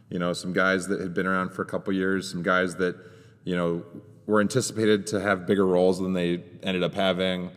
You 0.10 0.18
know, 0.20 0.34
some 0.34 0.54
guys 0.54 0.88
that 0.88 1.00
had 1.00 1.14
been 1.14 1.28
around 1.28 1.52
for 1.52 1.62
a 1.62 1.66
couple 1.66 1.94
years, 1.94 2.30
some 2.30 2.42
guys 2.42 2.76
that 2.78 2.96
you 3.44 3.56
know 3.56 3.84
were 4.26 4.42
anticipated 4.42 5.08
to 5.08 5.20
have 5.20 5.46
bigger 5.46 5.66
roles 5.66 6.00
than 6.00 6.14
they 6.14 6.44
ended 6.64 6.84
up 6.84 6.94
having. 6.94 7.52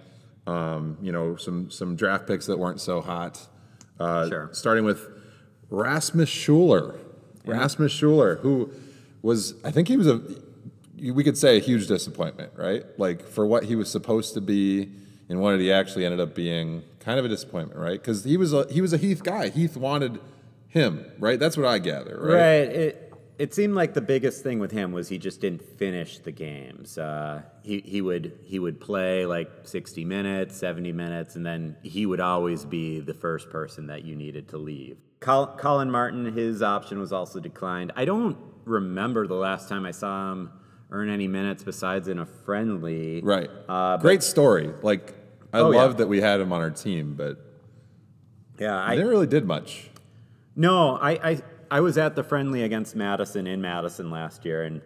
Um, 0.47 0.99
you 1.00 1.12
know, 1.12 1.37
some 1.37 1.71
some 1.71 1.97
draft 1.97 2.26
picks 2.26 2.47
that 2.47 2.59
weren't 2.59 2.81
so 2.81 3.00
hot. 3.00 3.40
Uh, 3.99 4.28
Sure. 4.28 4.49
Starting 4.52 4.85
with 4.85 5.07
Rasmus 5.73 6.29
Schüller. 6.29 6.99
Rasmus 7.45 7.93
Schüller, 7.93 8.38
who 8.41 8.71
was, 9.23 9.55
I 9.64 9.71
think 9.71 9.88
he 9.88 9.97
was 9.97 10.07
a, 10.07 10.21
we 10.97 11.25
could 11.25 11.37
say 11.37 11.57
a 11.57 11.61
huge 11.61 11.88
disappointment, 11.88 12.52
right? 12.57 12.85
Like 12.99 13.26
for 13.26 13.47
what 13.47 13.64
he 13.64 13.75
was 13.75 13.91
supposed 13.91 14.35
to 14.35 14.41
be 14.41 14.93
and 15.29 15.41
what 15.41 15.59
he 15.59 15.73
actually 15.73 16.05
ended 16.05 16.21
up 16.21 16.35
being, 16.35 16.85
kind 17.00 17.19
of 17.19 17.25
a 17.25 17.29
disappointment, 17.29 17.81
right? 17.81 18.00
Because 18.00 18.23
he 18.23 18.37
was 18.37 18.52
a 18.52 18.67
he 18.71 18.81
was 18.81 18.93
a 18.93 18.97
Heath 18.97 19.23
guy. 19.25 19.49
Heath 19.49 19.76
wanted 19.76 20.21
him, 20.69 21.05
right? 21.19 21.41
That's 21.41 21.57
what 21.57 21.67
I 21.67 21.79
gather, 21.79 22.19
right? 22.21 22.35
Right. 22.35 22.76
It, 22.76 23.12
it 23.38 23.55
seemed 23.55 23.75
like 23.75 23.95
the 23.95 24.00
biggest 24.00 24.45
thing 24.45 24.61
with 24.61 24.71
him 24.71 24.93
was 24.93 25.09
he 25.09 25.19
just 25.19 25.41
didn't 25.41 25.62
finish 25.62 26.19
the 26.19 26.31
games. 26.31 26.99
Uh, 26.99 27.43
he, 27.62 27.81
he 27.81 28.00
would 28.00 28.38
he 28.45 28.59
would 28.59 28.79
play 28.79 29.26
like 29.26 29.50
60 29.64 30.05
minutes, 30.05 30.57
70 30.59 30.93
minutes, 30.93 31.35
and 31.35 31.45
then 31.45 31.76
he 31.83 32.07
would 32.07 32.21
always 32.21 32.64
be 32.64 33.00
the 33.00 33.14
first 33.14 33.50
person 33.50 33.87
that 33.88 34.05
you 34.05 34.14
needed 34.14 34.49
to 34.50 34.59
leave. 34.59 34.99
Col- 35.23 35.47
Collin 35.47 35.91
Martin, 35.91 36.26
his 36.37 36.62
option 36.62 36.99
was 36.99 37.12
also 37.12 37.41
declined. 37.41 37.93
I 37.97 38.05
don't 38.05 38.37
remember 38.64 39.26
the 39.26 39.35
last 39.35 39.69
time 39.69 39.87
I 39.87 39.91
saw 39.93 40.33
him 40.33 40.50
earn 40.91 41.09
any 41.09 41.26
minutes 41.29 41.64
besides 41.64 42.09
in 42.09 42.19
a 42.19 42.26
friendly. 42.26 43.23
Right. 43.23 43.49
Uh, 43.69 43.97
but- 43.97 44.02
Great 44.02 44.23
story. 44.23 44.71
Like 44.83 45.14
I 45.55 45.61
Oh, 45.61 45.71
yeah. 45.71 45.79
love 45.81 45.97
that 45.99 46.09
we 46.09 46.21
had 46.21 46.41
him 46.41 46.52
on 46.52 46.61
our 46.61 46.71
team, 46.71 47.14
but 47.17 47.38
Yeah, 48.59 48.76
I, 48.76 48.97
never 48.97 49.09
really 49.11 49.26
did 49.26 49.47
much. 49.47 49.91
No, 50.55 50.97
I, 50.97 51.11
I 51.31 51.43
I 51.71 51.81
was 51.81 51.97
at 51.97 52.14
the 52.14 52.23
friendly 52.23 52.62
against 52.64 52.95
Madison 52.95 53.47
in 53.47 53.62
Madison 53.62 54.11
last 54.11 54.45
year, 54.45 54.64
and 54.64 54.83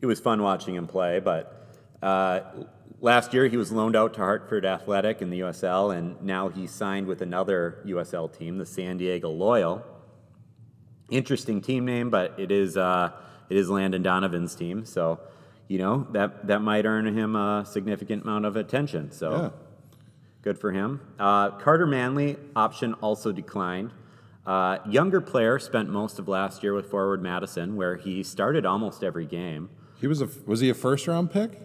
it 0.00 0.06
was 0.06 0.20
fun 0.20 0.40
watching 0.42 0.76
him 0.76 0.86
play. 0.86 1.18
But 1.18 1.74
uh, 2.02 2.40
last 3.00 3.32
year 3.34 3.48
he 3.48 3.56
was 3.56 3.72
loaned 3.72 3.96
out 3.96 4.14
to 4.14 4.20
Hartford 4.20 4.64
Athletic 4.64 5.22
in 5.22 5.30
the 5.30 5.40
USL, 5.40 5.96
and 5.96 6.20
now 6.22 6.48
he 6.48 6.66
signed 6.66 7.06
with 7.06 7.22
another 7.22 7.82
USL 7.86 8.36
team, 8.36 8.58
the 8.58 8.66
San 8.66 8.98
Diego 8.98 9.30
Loyal. 9.30 9.84
Interesting 11.10 11.60
team 11.60 11.84
name, 11.84 12.10
but 12.10 12.38
it 12.38 12.50
is 12.52 12.76
uh, 12.76 13.10
it 13.48 13.56
is 13.56 13.68
Landon 13.68 14.02
Donovan's 14.02 14.54
team, 14.54 14.84
so 14.84 15.18
you 15.68 15.78
know 15.78 16.06
that 16.12 16.46
that 16.46 16.60
might 16.60 16.86
earn 16.86 17.06
him 17.06 17.34
a 17.34 17.64
significant 17.66 18.22
amount 18.24 18.44
of 18.44 18.56
attention. 18.56 19.10
So. 19.12 19.30
Yeah. 19.32 19.50
Good 20.42 20.58
for 20.58 20.72
him. 20.72 21.02
Uh, 21.18 21.50
Carter 21.50 21.86
Manley 21.86 22.38
option 22.56 22.94
also 22.94 23.30
declined. 23.30 23.92
Uh, 24.46 24.78
younger 24.88 25.20
player 25.20 25.58
spent 25.58 25.90
most 25.90 26.18
of 26.18 26.28
last 26.28 26.62
year 26.62 26.72
with 26.72 26.90
forward 26.90 27.22
Madison, 27.22 27.76
where 27.76 27.96
he 27.96 28.22
started 28.22 28.64
almost 28.64 29.04
every 29.04 29.26
game. 29.26 29.68
He 30.00 30.06
was 30.06 30.22
a 30.22 30.30
was 30.46 30.60
he 30.60 30.70
a 30.70 30.74
first 30.74 31.06
round 31.06 31.30
pick? 31.30 31.60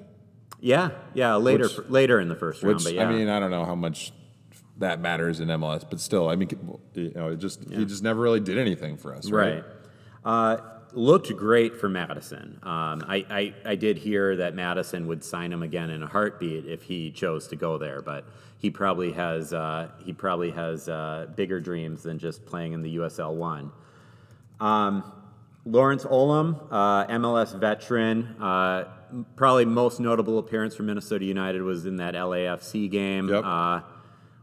Yeah, 0.65 0.89
yeah, 1.13 1.35
later 1.35 1.67
Which- 1.67 1.89
later 1.89 2.19
in 2.19 2.27
the 2.27 2.35
first 2.35 2.63
round, 2.63 2.77
Which 2.77 2.85
but 2.85 2.93
yeah. 2.95 3.07
I 3.07 3.13
mean, 3.13 3.29
I 3.29 3.39
don't 3.39 3.51
know 3.51 3.65
how 3.65 3.75
much 3.75 4.11
that 4.77 4.99
matters 4.99 5.39
in 5.39 5.47
MLS, 5.49 5.87
but 5.87 5.99
still, 5.99 6.27
I 6.27 6.35
mean, 6.35 6.49
you 6.95 7.11
know, 7.15 7.29
it 7.29 7.37
just 7.37 7.69
he 7.69 7.85
just 7.85 8.01
never 8.01 8.19
really 8.19 8.39
did 8.39 8.57
anything 8.57 8.97
for 8.97 9.13
us, 9.13 9.29
right? 9.29 9.63
Right. 9.63 9.63
Uh, 10.25 10.57
looked 10.93 11.35
great 11.37 11.77
for 11.77 11.87
Madison. 11.87 12.57
Um, 12.63 13.03
I, 13.07 13.25
I, 13.29 13.53
I 13.63 13.75
did 13.75 13.99
hear 13.99 14.37
that 14.37 14.55
Madison 14.55 15.05
would 15.05 15.23
sign 15.23 15.53
him 15.53 15.61
again 15.61 15.91
in 15.91 16.01
a 16.01 16.07
heartbeat 16.07 16.65
if 16.65 16.81
he 16.81 17.11
chose 17.11 17.47
to 17.49 17.55
go 17.55 17.77
there, 17.77 18.01
but 18.01 18.25
he 18.57 18.71
probably 18.71 19.11
has 19.11 19.53
uh, 19.53 19.89
he 20.03 20.13
probably 20.13 20.49
has 20.49 20.89
uh, 20.89 21.27
bigger 21.35 21.59
dreams 21.59 22.01
than 22.01 22.17
just 22.17 22.43
playing 22.43 22.73
in 22.73 22.81
the 22.81 22.95
USL 22.95 23.35
one. 23.35 23.71
Um, 24.59 25.11
Lawrence 25.63 26.05
Olum, 26.05 26.59
uh, 26.71 27.05
MLS 27.07 27.59
veteran, 27.59 28.35
uh, 28.41 28.85
probably 29.35 29.65
most 29.65 29.99
notable 29.99 30.39
appearance 30.39 30.75
for 30.75 30.83
Minnesota 30.83 31.25
United 31.25 31.61
was 31.61 31.85
in 31.85 31.97
that 31.97 32.13
LAFC 32.15 32.89
game, 32.89 33.29
Yep. 33.29 33.43
uh, 33.43 33.81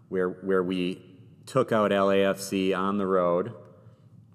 where 0.08 0.28
where 0.30 0.62
we 0.62 1.02
took 1.46 1.72
out 1.72 1.90
LAFC 1.90 2.76
on 2.76 2.98
the 2.98 3.06
road. 3.06 3.52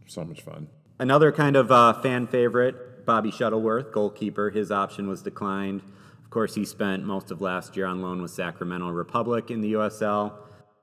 So 0.08 0.24
much 0.24 0.42
fun. 0.42 0.68
Another 1.00 1.32
kind 1.32 1.56
of 1.56 1.72
uh, 1.72 1.94
fan 2.02 2.28
favorite, 2.28 3.06
Bobby 3.06 3.32
Shuttleworth, 3.32 3.92
goalkeeper. 3.92 4.50
His 4.50 4.72
option 4.72 5.08
was 5.08 5.22
declined. 5.22 5.82
Of 6.24 6.30
course, 6.30 6.56
he 6.56 6.66
spent 6.66 7.04
most 7.06 7.32
of 7.32 7.40
last 7.42 7.78
year 7.78 7.86
on 7.86 8.02
loan 8.02 8.22
with 8.22 8.32
Sacramento 8.32 8.90
Republic 8.90 9.50
in 9.52 9.62
the 9.62 9.74
USL. 9.74 10.34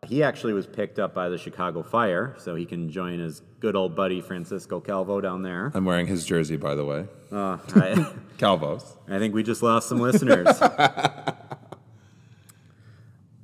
He 0.08 0.22
actually 0.22 0.52
was 0.52 0.66
picked 0.66 0.98
up 0.98 1.14
by 1.14 1.28
the 1.28 1.38
Chicago 1.38 1.82
Fire, 1.82 2.34
so 2.38 2.54
he 2.54 2.64
can 2.64 2.90
join 2.90 3.18
his 3.18 3.40
good 3.60 3.76
old 3.76 3.94
buddy 3.96 4.20
Francisco 4.20 4.80
Calvo 4.80 5.20
down 5.20 5.42
there. 5.42 5.70
I'm 5.74 5.84
wearing 5.84 6.06
his 6.06 6.24
jersey, 6.24 6.56
by 6.56 6.74
the 6.74 6.84
way, 6.84 7.06
Uh, 7.32 7.58
I, 7.74 8.12
Calvo's. 8.38 8.96
I 9.08 9.18
think 9.18 9.34
we 9.34 9.42
just 9.42 9.62
lost 9.62 9.88
some 9.88 9.98
listeners. 10.00 10.48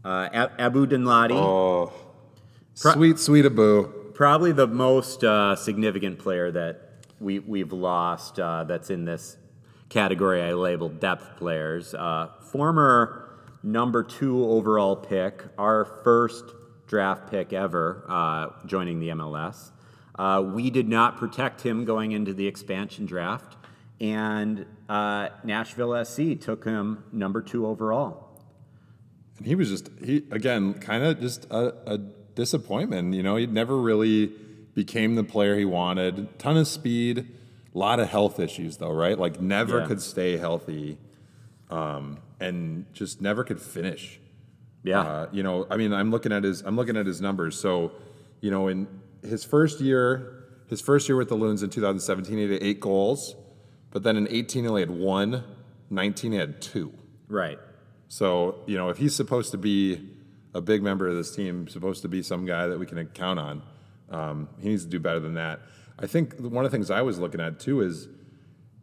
Uh, 0.02 0.28
Ab- 0.32 0.52
Abu 0.58 0.86
Danladi. 0.86 1.32
Oh, 1.34 1.92
sweet, 2.74 3.18
sweet 3.18 3.44
Abu. 3.44 3.84
probably 4.14 4.50
the 4.52 4.66
most 4.66 5.22
uh, 5.22 5.54
significant 5.56 6.18
player 6.18 6.50
that 6.50 7.04
we, 7.20 7.38
we've 7.40 7.72
lost 7.72 8.40
uh, 8.40 8.64
that's 8.64 8.88
in 8.88 9.04
this 9.04 9.36
category 9.90 10.42
I 10.42 10.54
labeled 10.54 11.00
depth 11.00 11.36
players. 11.36 11.92
Uh, 11.94 12.28
former 12.50 13.29
number 13.62 14.02
two 14.02 14.44
overall 14.44 14.96
pick, 14.96 15.42
our 15.58 15.84
first 15.84 16.44
draft 16.86 17.30
pick 17.30 17.52
ever 17.52 18.04
uh, 18.08 18.48
joining 18.66 19.00
the 19.00 19.08
MLS. 19.08 19.70
Uh, 20.18 20.42
we 20.42 20.70
did 20.70 20.88
not 20.88 21.16
protect 21.16 21.62
him 21.62 21.84
going 21.84 22.12
into 22.12 22.34
the 22.34 22.46
expansion 22.46 23.06
draft, 23.06 23.56
and 24.00 24.66
uh, 24.88 25.28
Nashville 25.44 26.04
SC 26.04 26.38
took 26.40 26.64
him 26.64 27.04
number 27.12 27.40
two 27.40 27.66
overall. 27.66 28.26
And 29.38 29.46
he 29.46 29.54
was 29.54 29.70
just 29.70 29.88
he 30.04 30.24
again, 30.30 30.74
kind 30.74 31.02
of 31.04 31.20
just 31.20 31.46
a, 31.50 31.92
a 31.92 31.98
disappointment. 32.34 33.14
You 33.14 33.22
know, 33.22 33.36
he 33.36 33.46
never 33.46 33.76
really 33.76 34.32
became 34.74 35.14
the 35.14 35.24
player 35.24 35.56
he 35.56 35.64
wanted. 35.64 36.38
Ton 36.38 36.56
of 36.58 36.68
speed, 36.68 37.26
a 37.74 37.78
lot 37.78 37.98
of 38.00 38.08
health 38.08 38.38
issues 38.38 38.76
though, 38.76 38.92
right? 38.92 39.18
Like 39.18 39.40
never 39.40 39.78
Yeah. 39.80 39.86
could 39.86 40.02
stay 40.02 40.36
healthy, 40.36 40.98
um, 41.70 42.18
and 42.40 42.86
just 42.92 43.20
never 43.20 43.44
could 43.44 43.60
finish. 43.60 44.18
Yeah. 44.82 45.00
Uh, 45.00 45.28
you 45.30 45.42
know, 45.42 45.66
I 45.70 45.76
mean, 45.76 45.92
I'm 45.92 46.10
looking 46.10 46.32
at 46.32 46.44
his 46.44 46.62
I'm 46.62 46.76
looking 46.76 46.96
at 46.96 47.06
his 47.06 47.20
numbers. 47.20 47.58
So, 47.58 47.92
you 48.40 48.50
know, 48.50 48.68
in 48.68 48.88
his 49.22 49.44
first 49.44 49.80
year, 49.80 50.44
his 50.68 50.80
first 50.80 51.08
year 51.08 51.16
with 51.16 51.28
the 51.28 51.34
Loons 51.34 51.62
in 51.62 51.70
2017, 51.70 52.36
he 52.36 52.42
had 52.50 52.62
eight 52.62 52.80
goals, 52.80 53.34
but 53.90 54.02
then 54.02 54.16
in 54.16 54.26
18 54.28 54.64
he 54.64 54.68
only 54.68 54.82
had 54.82 54.90
one. 54.90 55.44
19 55.90 56.32
he 56.32 56.38
had 56.38 56.62
two. 56.62 56.92
Right. 57.28 57.58
So, 58.08 58.62
you 58.66 58.76
know, 58.76 58.88
if 58.88 58.98
he's 58.98 59.14
supposed 59.14 59.50
to 59.52 59.58
be 59.58 60.08
a 60.54 60.60
big 60.60 60.82
member 60.82 61.06
of 61.06 61.16
this 61.16 61.34
team, 61.34 61.68
supposed 61.68 62.02
to 62.02 62.08
be 62.08 62.22
some 62.22 62.46
guy 62.46 62.66
that 62.66 62.78
we 62.78 62.86
can 62.86 63.04
count 63.06 63.38
on, 63.38 63.62
um, 64.10 64.48
he 64.60 64.68
needs 64.68 64.84
to 64.84 64.90
do 64.90 64.98
better 64.98 65.20
than 65.20 65.34
that. 65.34 65.60
I 65.98 66.06
think 66.06 66.34
one 66.38 66.64
of 66.64 66.70
the 66.70 66.76
things 66.76 66.90
I 66.90 67.02
was 67.02 67.18
looking 67.18 67.40
at 67.40 67.60
too 67.60 67.82
is 67.82 68.08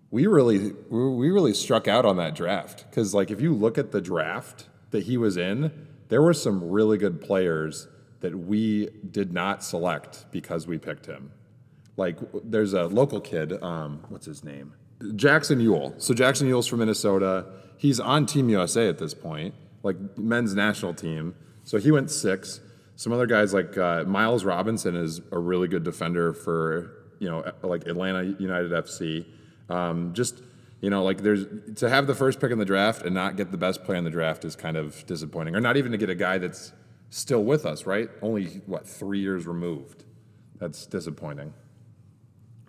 we 0.10 0.28
really 0.28 0.72
we 0.90 1.30
really 1.30 1.54
struck 1.54 1.88
out 1.88 2.06
on 2.06 2.18
that 2.18 2.36
draft 2.36 2.86
because 2.90 3.14
like 3.14 3.30
if 3.32 3.42
you 3.42 3.54
look 3.54 3.78
at 3.78 3.92
the 3.92 4.02
draft 4.02 4.68
that 4.92 5.04
he 5.04 5.18
was 5.18 5.38
in, 5.38 5.88
there 6.10 6.22
were 6.22 6.34
some 6.34 6.70
really 6.70 6.98
good 6.98 7.22
players 7.22 7.88
that 8.22 8.36
we 8.36 8.90
did 9.10 9.34
not 9.34 9.64
select 9.64 10.26
because 10.32 10.66
we 10.66 10.78
picked 10.78 11.06
him. 11.06 11.32
Like 11.98 12.18
there's 12.44 12.74
a 12.74 12.84
local 12.84 13.20
kid, 13.20 13.62
um, 13.62 14.04
what's 14.10 14.26
his 14.26 14.44
name? 14.44 14.74
Jackson 15.16 15.60
Yueill. 15.60 16.02
So 16.02 16.14
Jackson 16.14 16.48
Yueill's 16.48 16.68
from 16.68 16.80
Minnesota. 16.80 17.46
He's 17.78 18.00
on 18.00 18.26
Team 18.26 18.50
USA 18.50 18.88
at 18.88 18.98
this 18.98 19.14
point, 19.14 19.54
like 19.84 19.96
men's 20.18 20.56
national 20.56 20.94
team. 20.94 21.36
So 21.64 21.78
he 21.78 21.92
went 21.92 22.10
six. 22.10 22.60
Some 22.96 23.14
other 23.14 23.28
guys 23.28 23.54
like 23.54 23.78
uh, 23.78 24.04
Miles 24.06 24.44
Robinson 24.46 24.96
is 24.96 25.22
a 25.32 25.38
really 25.38 25.68
good 25.68 25.84
defender 25.84 26.34
for 26.34 26.94
you 27.20 27.30
know 27.30 27.52
like 27.62 27.86
Atlanta 27.86 28.24
United 28.40 28.72
FC. 28.72 29.26
Um, 29.70 30.14
just 30.14 30.42
you 30.82 30.90
know 30.90 31.04
like 31.04 31.22
there's 31.22 31.46
to 31.76 31.90
have 31.90 32.08
the 32.08 32.16
first 32.16 32.40
pick 32.40 32.52
in 32.52 32.60
the 32.60 32.66
draft 32.66 33.04
and 33.04 33.14
not 33.14 33.36
get 33.36 33.52
the 33.52 33.58
best 33.58 33.84
player 33.84 33.98
in 33.98 34.04
the 34.04 34.10
draft 34.10 34.46
is 34.46 34.56
kind 34.56 34.78
of 34.78 35.06
disappointing, 35.06 35.56
or 35.56 35.62
not 35.62 35.78
even 35.78 35.92
to 35.92 35.98
get 35.98 36.10
a 36.10 36.16
guy 36.16 36.38
that's 36.38 36.74
still 37.10 37.44
with 37.44 37.66
us, 37.66 37.86
right? 37.86 38.10
Only 38.22 38.62
what 38.66 38.88
three 38.88 39.20
years 39.20 39.48
removed. 39.48 40.04
That's 40.60 40.86
disappointing. 40.86 41.54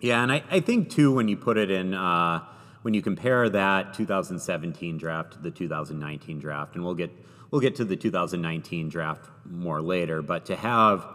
Yeah, 0.01 0.23
and 0.23 0.31
I, 0.31 0.43
I 0.49 0.59
think 0.59 0.89
too 0.89 1.13
when 1.13 1.27
you 1.27 1.35
put 1.35 1.57
it 1.57 1.71
in 1.71 1.93
uh, 1.93 2.43
when 2.83 2.93
you 2.93 3.01
compare 3.01 3.49
that 3.49 3.93
2017 3.93 4.97
draft 4.97 5.33
to 5.33 5.39
the 5.39 5.51
2019 5.51 6.39
draft, 6.39 6.75
and 6.75 6.85
we'll 6.85 6.95
get 6.95 7.11
we'll 7.51 7.61
get 7.61 7.75
to 7.75 7.85
the 7.85 7.95
2019 7.95 8.89
draft 8.89 9.29
more 9.45 9.81
later, 9.81 10.21
but 10.21 10.45
to 10.45 10.55
have 10.55 11.05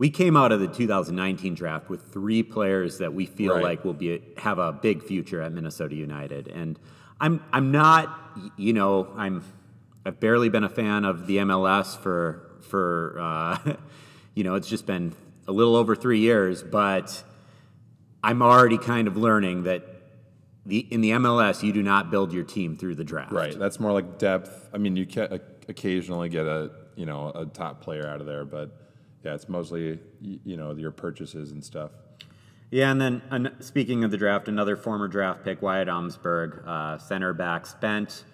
we 0.00 0.08
came 0.08 0.34
out 0.34 0.50
of 0.50 0.60
the 0.60 0.66
2019 0.66 1.54
draft 1.54 1.90
with 1.90 2.00
three 2.10 2.42
players 2.42 2.96
that 2.98 3.12
we 3.12 3.26
feel 3.26 3.56
Right. 3.56 3.62
like 3.62 3.84
will 3.84 3.92
be 3.92 4.22
have 4.38 4.58
a 4.58 4.72
big 4.72 5.02
future 5.02 5.42
at 5.42 5.52
Minnesota 5.52 5.94
United, 5.94 6.48
and 6.48 6.78
I'm 7.20 7.44
I'm 7.52 7.70
not 7.70 8.18
you 8.56 8.72
know 8.72 9.12
I'm 9.14 9.44
I've 10.06 10.18
barely 10.18 10.48
been 10.48 10.64
a 10.64 10.70
fan 10.70 11.04
of 11.04 11.26
the 11.26 11.36
MLS 11.36 11.98
for 11.98 12.50
for 12.62 13.18
uh, 13.20 13.74
you 14.34 14.42
know 14.42 14.54
it's 14.54 14.68
just 14.68 14.86
been 14.86 15.12
a 15.46 15.52
little 15.52 15.76
over 15.76 15.94
three 15.94 16.20
years, 16.20 16.62
but 16.62 17.22
I'm 18.24 18.40
already 18.40 18.78
kind 18.78 19.06
of 19.06 19.18
learning 19.18 19.64
that 19.64 19.84
the 20.64 20.78
in 20.78 21.02
the 21.02 21.10
MLS 21.10 21.62
you 21.62 21.74
do 21.74 21.82
not 21.82 22.10
build 22.10 22.32
your 22.32 22.44
team 22.44 22.74
through 22.74 22.94
the 22.94 23.04
draft. 23.04 23.32
Right. 23.32 23.58
That's 23.58 23.78
more 23.78 23.92
like 23.92 24.16
depth. 24.18 24.70
I 24.72 24.78
mean, 24.78 24.96
you 24.96 25.04
can 25.04 25.40
occasionally 25.68 26.30
get 26.30 26.46
a 26.46 26.70
you 26.96 27.04
know 27.04 27.32
a 27.34 27.44
top 27.44 27.82
player 27.82 28.06
out 28.08 28.22
of 28.22 28.26
there, 28.26 28.46
but 28.46 28.89
yeah, 29.24 29.34
it's 29.34 29.48
mostly 29.48 29.98
you 30.22 30.56
know 30.56 30.72
your 30.72 30.90
purchases 30.90 31.50
and 31.52 31.64
stuff. 31.64 31.90
Yeah, 32.70 32.92
and 32.92 33.00
then 33.00 33.22
an, 33.30 33.56
speaking 33.60 34.04
of 34.04 34.10
the 34.10 34.16
draft, 34.16 34.46
another 34.46 34.76
former 34.76 35.08
draft 35.08 35.44
pick, 35.44 35.60
Wyatt 35.60 35.88
Omsberg, 35.88 36.66
uh, 36.66 36.98
center 36.98 37.32
back, 37.32 37.66
spent 37.66 38.24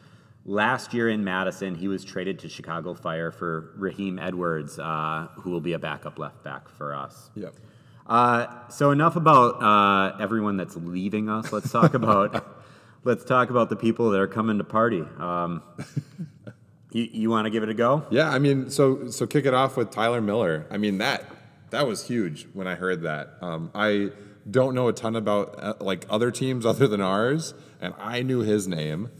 last 0.44 0.92
year 0.92 1.08
in 1.08 1.24
Madison. 1.24 1.74
He 1.74 1.88
was 1.88 2.04
traded 2.04 2.38
to 2.40 2.48
Chicago 2.48 2.94
Fire 2.94 3.30
for 3.30 3.72
Raheem 3.76 4.18
Edwards, 4.18 4.78
uh, 4.78 5.28
who 5.36 5.50
will 5.50 5.62
be 5.62 5.72
a 5.72 5.78
backup 5.78 6.18
left 6.18 6.44
back 6.44 6.68
for 6.68 6.94
us. 6.94 7.30
Yep. 7.34 7.54
Uh, 8.06 8.68
so 8.68 8.92
enough 8.92 9.16
about 9.16 9.62
uh, 9.62 10.16
everyone 10.20 10.56
that's 10.56 10.76
leaving 10.76 11.28
us. 11.28 11.50
Let's 11.50 11.72
talk 11.72 11.94
about 11.94 12.46
let's 13.04 13.24
talk 13.24 13.50
about 13.50 13.70
the 13.70 13.76
people 13.76 14.10
that 14.10 14.20
are 14.20 14.28
coming 14.28 14.58
to 14.58 14.64
party. 14.64 15.02
Um, 15.18 15.62
you 16.92 17.08
you 17.12 17.30
want 17.30 17.46
to 17.46 17.50
give 17.50 17.62
it 17.62 17.68
a 17.68 17.74
go? 17.74 18.06
Yeah, 18.10 18.30
I 18.30 18.38
mean, 18.38 18.70
so 18.70 19.08
so 19.08 19.26
kick 19.26 19.46
it 19.46 19.54
off 19.54 19.76
with 19.76 19.90
Tyler 19.90 20.20
Miller. 20.20 20.66
I 20.70 20.78
mean 20.78 20.98
that 20.98 21.24
that 21.70 21.86
was 21.86 22.06
huge 22.06 22.46
when 22.52 22.66
I 22.66 22.74
heard 22.74 23.02
that. 23.02 23.34
Um, 23.40 23.70
I 23.74 24.10
don't 24.48 24.74
know 24.74 24.88
a 24.88 24.92
ton 24.92 25.16
about 25.16 25.54
uh, 25.58 25.74
like 25.80 26.06
other 26.08 26.30
teams 26.30 26.64
other 26.72 26.86
than 26.86 27.00
ours, 27.00 27.54
and 27.80 27.94
I 27.98 28.22
knew 28.22 28.40
his 28.40 28.68
name, 28.68 29.10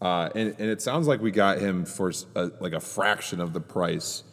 uh, 0.00 0.30
and 0.34 0.54
and 0.58 0.68
it 0.70 0.82
sounds 0.82 1.06
like 1.06 1.20
we 1.20 1.30
got 1.30 1.58
him 1.58 1.84
for 1.84 2.12
a, 2.34 2.50
like 2.60 2.72
a 2.72 2.80
fraction 2.80 3.40
of 3.40 3.52
the 3.52 3.60
price 3.60 4.24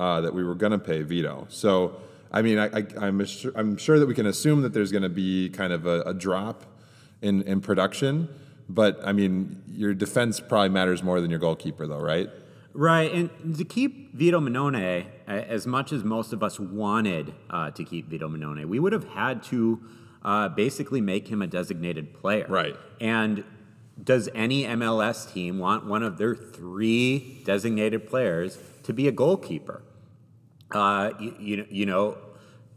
uh, 0.00 0.20
that 0.22 0.34
we 0.34 0.42
were 0.44 0.54
gonna 0.54 0.78
pay 0.78 1.02
Vito. 1.02 1.46
So 1.50 2.00
I 2.32 2.42
mean, 2.42 2.58
I, 2.58 2.66
I, 2.66 2.86
I'm 3.00 3.20
assur- 3.20 3.52
I'm 3.54 3.76
sure 3.76 3.98
that 3.98 4.06
we 4.06 4.14
can 4.14 4.26
assume 4.26 4.62
that 4.62 4.72
there's 4.72 4.92
gonna 4.92 5.08
be 5.08 5.48
kind 5.50 5.72
of 5.72 5.86
a, 5.86 6.02
a 6.02 6.14
drop 6.14 6.64
in 7.22 7.42
in 7.42 7.60
production. 7.60 8.28
But 8.68 9.00
I 9.04 9.12
mean, 9.12 9.62
your 9.70 9.94
defense 9.94 10.40
probably 10.40 10.68
matters 10.68 11.02
more 11.02 11.20
than 11.20 11.30
your 11.30 11.38
goalkeeper, 11.40 11.86
though, 11.86 12.00
right? 12.00 12.28
Right, 12.74 13.12
and 13.12 13.56
to 13.56 13.64
keep 13.64 14.14
Vito 14.14 14.38
Mannone, 14.40 15.06
as 15.26 15.66
much 15.66 15.92
as 15.92 16.04
most 16.04 16.32
of 16.32 16.42
us 16.42 16.60
wanted 16.60 17.34
uh, 17.50 17.70
to 17.72 17.82
keep 17.82 18.08
Vito 18.08 18.28
Mannone, 18.28 18.66
we 18.66 18.78
would 18.78 18.92
have 18.92 19.08
had 19.08 19.42
to 19.44 19.80
uh, 20.22 20.48
basically 20.50 21.00
make 21.00 21.26
him 21.28 21.42
a 21.42 21.46
designated 21.46 22.12
player. 22.14 22.46
Right. 22.48 22.76
And 23.00 23.42
does 24.02 24.28
any 24.34 24.64
MLS 24.64 25.32
team 25.32 25.58
want 25.58 25.86
one 25.86 26.02
of 26.04 26.18
their 26.18 26.36
three 26.36 27.42
designated 27.44 28.06
players 28.06 28.58
to 28.84 28.92
be 28.92 29.08
a 29.08 29.12
goalkeeper? 29.12 29.82
Uh, 30.70 31.12
you, 31.18 31.34
you, 31.40 31.66
you 31.70 31.86
know, 31.86 32.18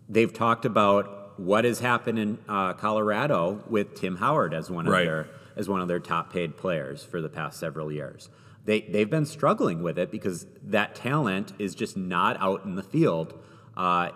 they've 0.10 0.34
talked 0.34 0.66
about 0.66 1.38
what 1.40 1.64
has 1.66 1.80
happened 1.80 2.18
in 2.18 2.38
uh, 2.48 2.74
Colorado 2.74 3.62
with 3.70 3.94
Tim 3.96 4.16
Howard 4.16 4.54
as 4.54 4.72
one 4.72 4.88
of 4.88 4.94
Right. 4.94 5.06
their 5.06 5.28
as 5.56 5.70
one 5.70 5.82
of 5.82 5.88
their 5.88 6.00
top 6.00 6.32
paid 6.32 6.58
players 6.58 7.04
for 7.04 7.22
the 7.22 7.30
past 7.30 7.60
several 7.60 7.92
years. 7.92 8.30
They 8.66 8.82
they've 8.82 9.10
been 9.10 9.26
struggling 9.26 9.82
with 9.82 9.98
it 9.98 10.12
because 10.12 10.46
that 10.64 10.96
talent 10.96 11.54
is 11.58 11.74
just 11.76 11.98
not 11.98 12.40
out 12.40 12.64
in 12.66 12.76
the 12.76 12.84
field 12.84 13.34
uh, 13.76 14.10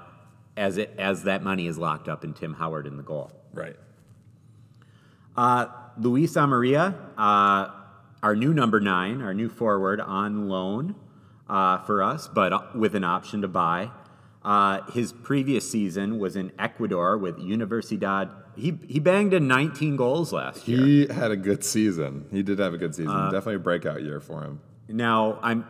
as 0.55 0.77
it 0.77 0.93
as 0.97 1.23
that 1.23 1.43
money 1.43 1.67
is 1.67 1.77
locked 1.77 2.07
up 2.07 2.23
in 2.23 2.33
Tim 2.33 2.53
Howard 2.53 2.85
in 2.85 2.97
the 2.97 3.03
goal. 3.03 3.31
Right. 3.53 3.75
Uh, 5.35 5.67
Luis 5.97 6.33
Amarilla, 6.33 6.95
uh, 7.17 7.69
our 8.23 8.35
new 8.35 8.53
number 8.53 8.79
nine, 8.79 9.21
our 9.21 9.33
new 9.33 9.49
forward 9.49 9.99
on 9.99 10.47
loan 10.47 10.95
uh, 11.49 11.79
for 11.79 12.03
us, 12.03 12.27
but 12.27 12.53
uh, 12.53 12.61
with 12.73 12.95
an 12.95 13.03
option 13.03 13.41
to 13.41 13.47
buy. 13.47 13.91
Uh, 14.45 14.83
his 14.91 15.11
previous 15.11 15.69
season 15.69 16.19
was 16.19 16.35
in 16.35 16.51
Ecuador 16.59 17.17
with 17.17 17.39
Universidad. 17.39 18.29
He, 18.55 18.77
he 18.87 18.99
banged 18.99 19.33
in 19.33 19.47
19 19.47 19.95
goals 19.95 20.31
last 20.31 20.67
year. 20.67 20.85
He 20.85 21.07
had 21.07 21.31
a 21.31 21.35
good 21.35 21.63
season. 21.63 22.27
He 22.31 22.43
did 22.43 22.59
have 22.59 22.71
a 22.71 22.77
good 22.77 22.93
season. 22.93 23.09
Uh, 23.09 23.31
Definitely 23.31 23.55
a 23.55 23.59
breakout 23.59 24.03
year 24.03 24.19
for 24.19 24.43
him. 24.43 24.61
Now 24.87 25.39
I'm 25.41 25.65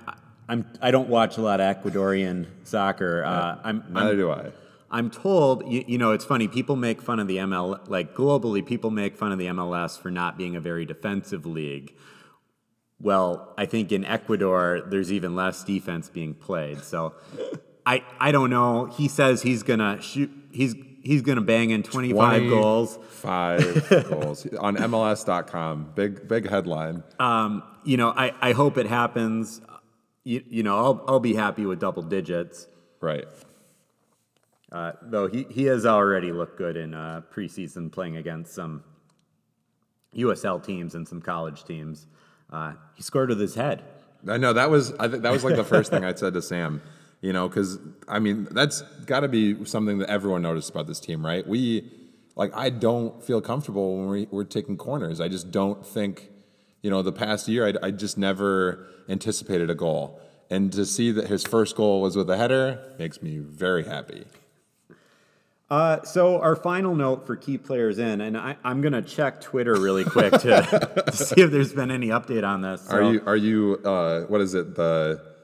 I'm 0.50 0.66
I 0.82 0.92
don't 0.92 1.08
watch 1.08 1.38
a 1.38 1.42
lot 1.42 1.62
of 1.62 1.74
Ecuadorian 1.74 2.48
soccer. 2.66 3.24
Uh, 3.24 3.60
I'm, 3.64 3.86
Neither 3.90 4.10
I'm 4.10 4.18
do 4.18 4.32
I. 4.32 4.52
I'm 4.92 5.10
told 5.10 5.72
you, 5.72 5.86
you 5.88 5.98
know 5.98 6.12
it's 6.12 6.26
funny. 6.26 6.50
People 6.50 6.76
make 6.76 7.02
fun 7.02 7.22
of 7.22 7.30
the 7.30 7.38
ML 7.38 7.88
like 7.88 8.14
globally. 8.14 8.64
People 8.64 8.92
make 8.92 9.16
fun 9.16 9.32
of 9.32 9.40
the 9.40 9.48
MLS 9.48 9.98
for 9.98 10.12
not 10.12 10.38
being 10.38 10.58
a 10.58 10.60
very 10.60 10.86
defensive 10.86 11.46
league. 11.46 11.96
Well, 13.00 13.54
I 13.58 13.68
think 13.68 13.94
in 13.94 14.04
Ecuador 14.04 14.84
there's 14.86 15.14
even 15.14 15.34
less 15.34 15.64
defense 15.64 16.10
being 16.10 16.34
played. 16.34 16.82
So 16.84 17.14
I 17.86 18.04
I 18.20 18.32
don't 18.32 18.50
know. 18.50 18.86
He 18.86 19.08
says 19.08 19.42
he's 19.42 19.64
gonna 19.64 20.02
shoot. 20.02 20.32
He's 20.52 20.76
he's 21.04 21.22
gonna 21.22 21.42
bang 21.42 21.70
in 21.70 21.84
25 21.84 22.50
goals. 22.50 22.98
Five 23.10 23.90
goals 24.10 24.46
on 24.60 24.76
MLS.com. 24.76 25.92
Big 25.96 26.28
big 26.28 26.50
headline. 26.50 27.04
Um, 27.20 27.64
you 27.84 27.98
know, 27.98 28.10
I, 28.10 28.34
I 28.42 28.52
hope 28.54 28.78
it 28.78 28.88
happens. 28.88 29.62
You, 30.24 30.44
you 30.48 30.64
know, 30.64 30.78
I'll 30.78 31.06
I'll 31.08 31.20
be 31.20 31.36
happy 31.36 31.66
with 31.66 31.80
double 31.80 32.04
digits. 32.04 32.68
Right. 33.00 33.26
Uh, 34.72 34.94
though 35.04 35.28
he, 35.28 35.44
he 35.50 35.66
has 35.66 35.86
already 35.86 36.32
looked 36.32 36.58
good 36.58 36.76
in 36.76 36.94
uh, 36.94 37.22
preseason 37.32 37.92
playing 37.92 38.18
against 38.18 38.54
some 38.54 38.84
USL 40.16 40.64
teams 40.64 40.96
and 40.96 41.08
some 41.08 41.22
college 41.22 41.64
teams. 41.64 42.08
Uh, 42.52 42.74
he 42.96 43.04
scored 43.04 43.30
with 43.30 43.40
his 43.40 43.56
head. 43.56 43.84
I 44.28 44.38
know 44.38 44.54
that 44.54 44.72
was 44.72 44.92
I 44.94 45.08
think 45.08 45.22
that 45.24 45.32
was 45.32 45.44
like 45.44 45.56
the 45.56 45.64
first 45.64 45.92
thing 45.92 46.04
I 46.04 46.14
said 46.16 46.34
to 46.34 46.42
Sam. 46.42 46.82
You 47.26 47.34
know, 47.34 47.50
because 47.50 47.80
I 48.08 48.20
mean 48.20 48.48
that's 48.52 48.82
got 49.08 49.22
to 49.22 49.28
be 49.28 49.66
something 49.66 49.98
that 49.98 50.12
everyone 50.12 50.44
noticed 50.44 50.70
about 50.70 50.86
this 50.86 51.00
team, 51.00 51.26
right? 51.26 51.46
We 51.48 51.92
like 52.36 52.56
I 52.56 52.70
don't 52.70 53.24
feel 53.24 53.42
comfortable 53.42 53.98
when 53.98 54.10
we, 54.10 54.28
we're 54.30 54.44
taking 54.44 54.78
corners. 54.78 55.20
I 55.20 55.28
just 55.28 55.50
don't 55.50 55.84
think, 55.84 56.30
you 56.84 56.92
know, 56.92 57.02
the 57.02 57.12
past 57.12 57.48
year 57.48 57.66
I, 57.66 57.88
I 57.88 57.90
just 57.90 58.20
never 58.20 58.88
anticipated 59.10 59.72
a 59.72 59.74
goal, 59.74 60.22
and 60.52 60.72
to 60.74 60.86
see 60.86 61.12
that 61.14 61.26
his 61.26 61.44
first 61.44 61.76
goal 61.76 62.00
was 62.00 62.16
with 62.16 62.30
a 62.30 62.38
header 62.38 62.94
makes 63.00 63.24
me 63.24 63.40
very 63.40 63.86
happy. 63.86 64.26
Uh, 65.68 66.04
so 66.04 66.40
our 66.40 66.56
final 66.56 66.94
note 66.94 67.26
for 67.26 67.36
key 67.36 67.58
players 67.58 67.98
in, 67.98 68.22
and 68.22 68.38
I, 68.38 68.56
I'm 68.64 68.82
going 68.82 68.94
to 68.94 69.02
check 69.02 69.42
Twitter 69.42 69.74
really 69.74 70.04
quick 70.04 70.32
to, 70.32 71.04
to 71.08 71.12
see 71.12 71.42
if 71.42 71.50
there's 71.50 71.74
been 71.74 71.90
any 71.90 72.10
update 72.10 72.48
on 72.48 72.62
this. 72.62 72.88
Are 72.88 73.02
you 73.02 73.24
are 73.26 73.36
you 73.36 73.82
uh, 73.84 74.22
what 74.28 74.42
is 74.42 74.54
it 74.54 74.76
the 74.76 75.35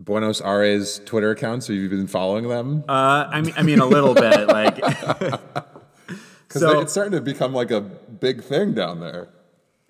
Buenos 0.00 0.40
Aires 0.42 1.00
Twitter 1.04 1.30
accounts? 1.30 1.68
Have 1.68 1.76
you 1.76 1.88
been 1.88 2.06
following 2.06 2.48
them? 2.48 2.84
Uh, 2.88 3.26
I 3.30 3.40
mean, 3.40 3.54
I 3.56 3.62
mean 3.62 3.78
a 3.80 3.86
little 3.86 4.14
bit. 4.14 4.46
Like, 4.48 4.76
Because 4.76 6.62
so- 6.62 6.80
it's 6.80 6.92
starting 6.92 7.12
to 7.12 7.20
become 7.20 7.52
like 7.52 7.70
a 7.70 7.80
big 7.80 8.42
thing 8.44 8.72
down 8.74 9.00
there. 9.00 9.28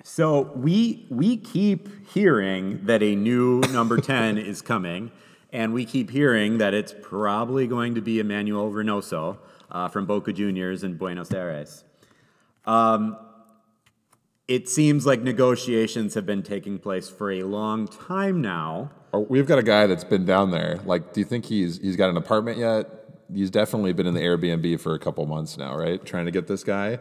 so 0.05 0.53
we 0.55 1.07
we 1.11 1.37
keep 1.37 2.09
hearing 2.09 2.85
that 2.87 3.03
a 3.03 3.15
new 3.15 3.61
number 3.73 3.99
ten 3.99 4.39
is 4.53 4.63
coming, 4.63 5.11
and 5.53 5.75
we 5.75 5.85
keep 5.85 6.11
hearing 6.11 6.59
that 6.59 6.73
it's 6.75 6.95
probably 7.03 7.67
going 7.67 7.95
to 7.95 8.01
be 8.01 8.19
Emmanuel 8.21 8.71
Reynoso 8.71 9.37
uh, 9.71 9.89
from 9.89 10.07
Boca 10.07 10.33
Juniors 10.33 10.83
in 10.85 10.97
Buenos 10.97 11.33
Aires. 11.33 11.85
Um, 12.65 13.17
it 14.49 14.69
seems 14.69 15.07
like 15.07 15.23
negotiations 15.23 16.15
have 16.15 16.25
been 16.25 16.43
taking 16.43 16.79
place 16.79 17.09
for 17.09 17.31
a 17.33 17.43
long 17.43 17.89
time 17.89 18.41
now. 18.41 18.91
Oh, 19.13 19.27
We've 19.29 19.47
got 19.47 19.59
a 19.59 19.63
guy 19.63 19.87
that's 19.87 20.05
been 20.05 20.25
down 20.25 20.51
there. 20.51 20.81
Like, 20.85 21.13
do 21.13 21.21
you 21.21 21.27
think 21.27 21.47
he's 21.47 21.79
he's 21.79 21.97
got 21.97 22.11
an 22.11 22.17
apartment 22.17 22.59
yet? 22.59 22.87
He's 23.33 23.51
definitely 23.51 23.93
been 23.93 24.07
in 24.07 24.15
the 24.15 24.21
Airbnb 24.21 24.81
for 24.81 24.95
a 24.95 24.99
couple 25.01 25.27
months 25.27 25.59
now, 25.59 25.77
right? 25.77 26.05
Trying 26.05 26.27
to 26.27 26.31
get 26.31 26.47
this 26.47 26.63
guy, 26.63 27.01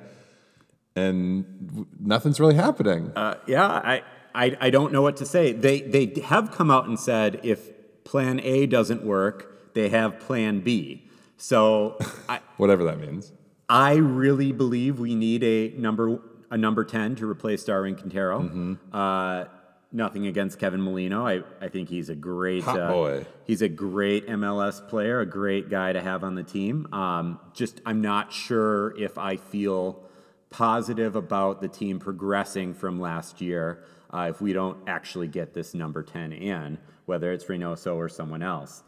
and 0.95 1.85
nothing's 1.99 2.39
really 2.39 2.55
happening. 2.55 3.11
Uh, 3.15 3.35
yeah, 3.45 3.67
I, 3.67 4.01
I, 4.33 4.57
I 4.59 4.69
don't 4.71 4.91
know 4.91 5.03
what 5.03 5.17
to 5.17 5.25
say. 5.25 5.51
They, 5.51 5.81
they 5.81 6.19
have 6.21 6.51
come 6.51 6.71
out 6.71 6.87
and 6.87 6.99
said 6.99 7.41
if 7.43 7.69
plan 8.03 8.39
A 8.39 8.65
doesn't 8.65 9.03
work, 9.03 9.73
they 9.75 9.89
have 9.89 10.19
plan 10.19 10.61
B. 10.61 11.07
So 11.37 11.97
I, 12.27 12.39
Whatever 12.57 12.83
that 12.85 12.99
means. 12.99 13.31
I 13.69 13.95
really 13.95 14.51
believe 14.51 14.99
we 14.99 15.13
need 15.15 15.43
a 15.43 15.69
number 15.77 16.19
a 16.49 16.57
number 16.57 16.83
10 16.83 17.15
to 17.17 17.29
replace 17.29 17.63
Darwin 17.63 17.95
Quintero. 17.95 18.77
Uh, 18.91 19.45
nothing 19.91 20.27
against 20.27 20.59
Kevin 20.59 20.81
Molino. 20.81 21.25
I, 21.25 21.41
I 21.61 21.69
think 21.69 21.89
he's 21.89 22.09
a 22.09 22.15
great 22.15 22.63
Hot 22.63 22.79
uh, 22.79 22.91
boy. 22.91 23.25
He's 23.45 23.61
a 23.61 23.69
great 23.69 24.27
MLS 24.27 24.87
player, 24.87 25.21
a 25.21 25.25
great 25.25 25.69
guy 25.69 25.93
to 25.93 26.01
have 26.01 26.23
on 26.23 26.35
the 26.35 26.43
team. 26.43 26.93
Um, 26.93 27.39
just 27.53 27.81
I'm 27.85 28.01
not 28.01 28.31
sure 28.31 28.97
if 28.99 29.17
I 29.17 29.37
feel 29.37 30.03
positive 30.49 31.15
about 31.15 31.61
the 31.61 31.67
team 31.67 31.99
progressing 31.99 32.73
from 32.73 32.99
last 32.99 33.41
year 33.41 33.83
uh, 34.13 34.27
if 34.29 34.41
we 34.41 34.53
don't 34.53 34.77
actually 34.87 35.27
get 35.27 35.53
this 35.53 35.73
number 35.73 36.03
10 36.03 36.31
in, 36.31 36.77
whether 37.05 37.33
it's 37.33 37.45
Reynoso 37.45 37.95
or 37.95 38.07
someone 38.07 38.41
else. 38.41 38.83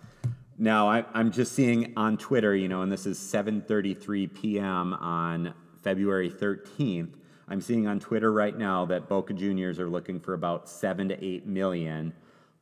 Now 0.58 0.90
I, 0.90 1.06
I'm 1.14 1.32
just 1.32 1.54
seeing 1.54 1.94
on 1.98 2.18
Twitter, 2.18 2.56
you 2.56 2.68
know, 2.68 2.82
and 2.82 2.92
this 2.92 3.06
is 3.06 3.20
7:33 3.20 4.34
p.m. 4.34 4.94
on 4.94 5.54
February 5.84 6.32
13th. 6.32 7.14
I'm 7.48 7.62
seeing 7.62 7.88
on 7.88 8.00
Twitter 8.00 8.32
right 8.32 8.58
now 8.58 8.86
that 8.86 9.08
Boca 9.08 9.34
Juniors 9.34 9.80
are 9.80 9.88
looking 9.88 10.20
for 10.20 10.34
about 10.34 10.70
seven 10.70 11.10
to 11.10 11.24
eight 11.24 11.46
million, 11.46 12.14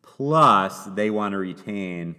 plus 0.02 0.86
they 0.86 1.10
want 1.10 1.34
to 1.34 1.38
retain. 1.38 2.16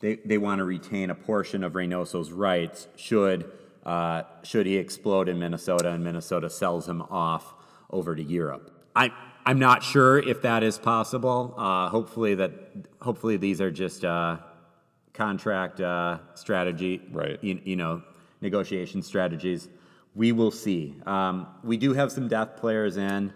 They, 0.00 0.16
they 0.16 0.38
want 0.38 0.58
to 0.58 0.64
retain 0.64 1.10
a 1.10 1.14
portion 1.14 1.62
of 1.62 1.74
Reynoso's 1.74 2.32
rights 2.32 2.88
should 2.96 3.50
uh, 3.84 4.22
should 4.42 4.66
he 4.66 4.76
explode 4.76 5.28
in 5.28 5.38
Minnesota 5.38 5.90
and 5.90 6.02
Minnesota 6.02 6.48
sells 6.48 6.88
him 6.88 7.02
off 7.02 7.54
over 7.90 8.14
to 8.16 8.22
Europe. 8.22 8.70
I 8.96 9.12
I'm 9.44 9.58
not 9.58 9.82
sure 9.82 10.18
if 10.18 10.42
that 10.42 10.62
is 10.62 10.78
possible. 10.78 11.54
Uh, 11.56 11.88
hopefully 11.88 12.36
that 12.36 12.52
hopefully 13.00 13.36
these 13.36 13.60
are 13.60 13.70
just 13.70 14.04
uh, 14.04 14.38
contract 15.12 15.80
uh, 15.80 16.18
strategy, 16.34 17.02
Right. 17.10 17.42
You, 17.42 17.60
you 17.64 17.76
know, 17.76 18.02
negotiation 18.40 19.02
strategies. 19.02 19.68
We 20.14 20.32
will 20.32 20.50
see. 20.50 20.94
Um, 21.06 21.46
we 21.64 21.76
do 21.76 21.94
have 21.94 22.12
some 22.12 22.28
depth 22.28 22.60
players 22.60 22.96
in. 22.96 23.32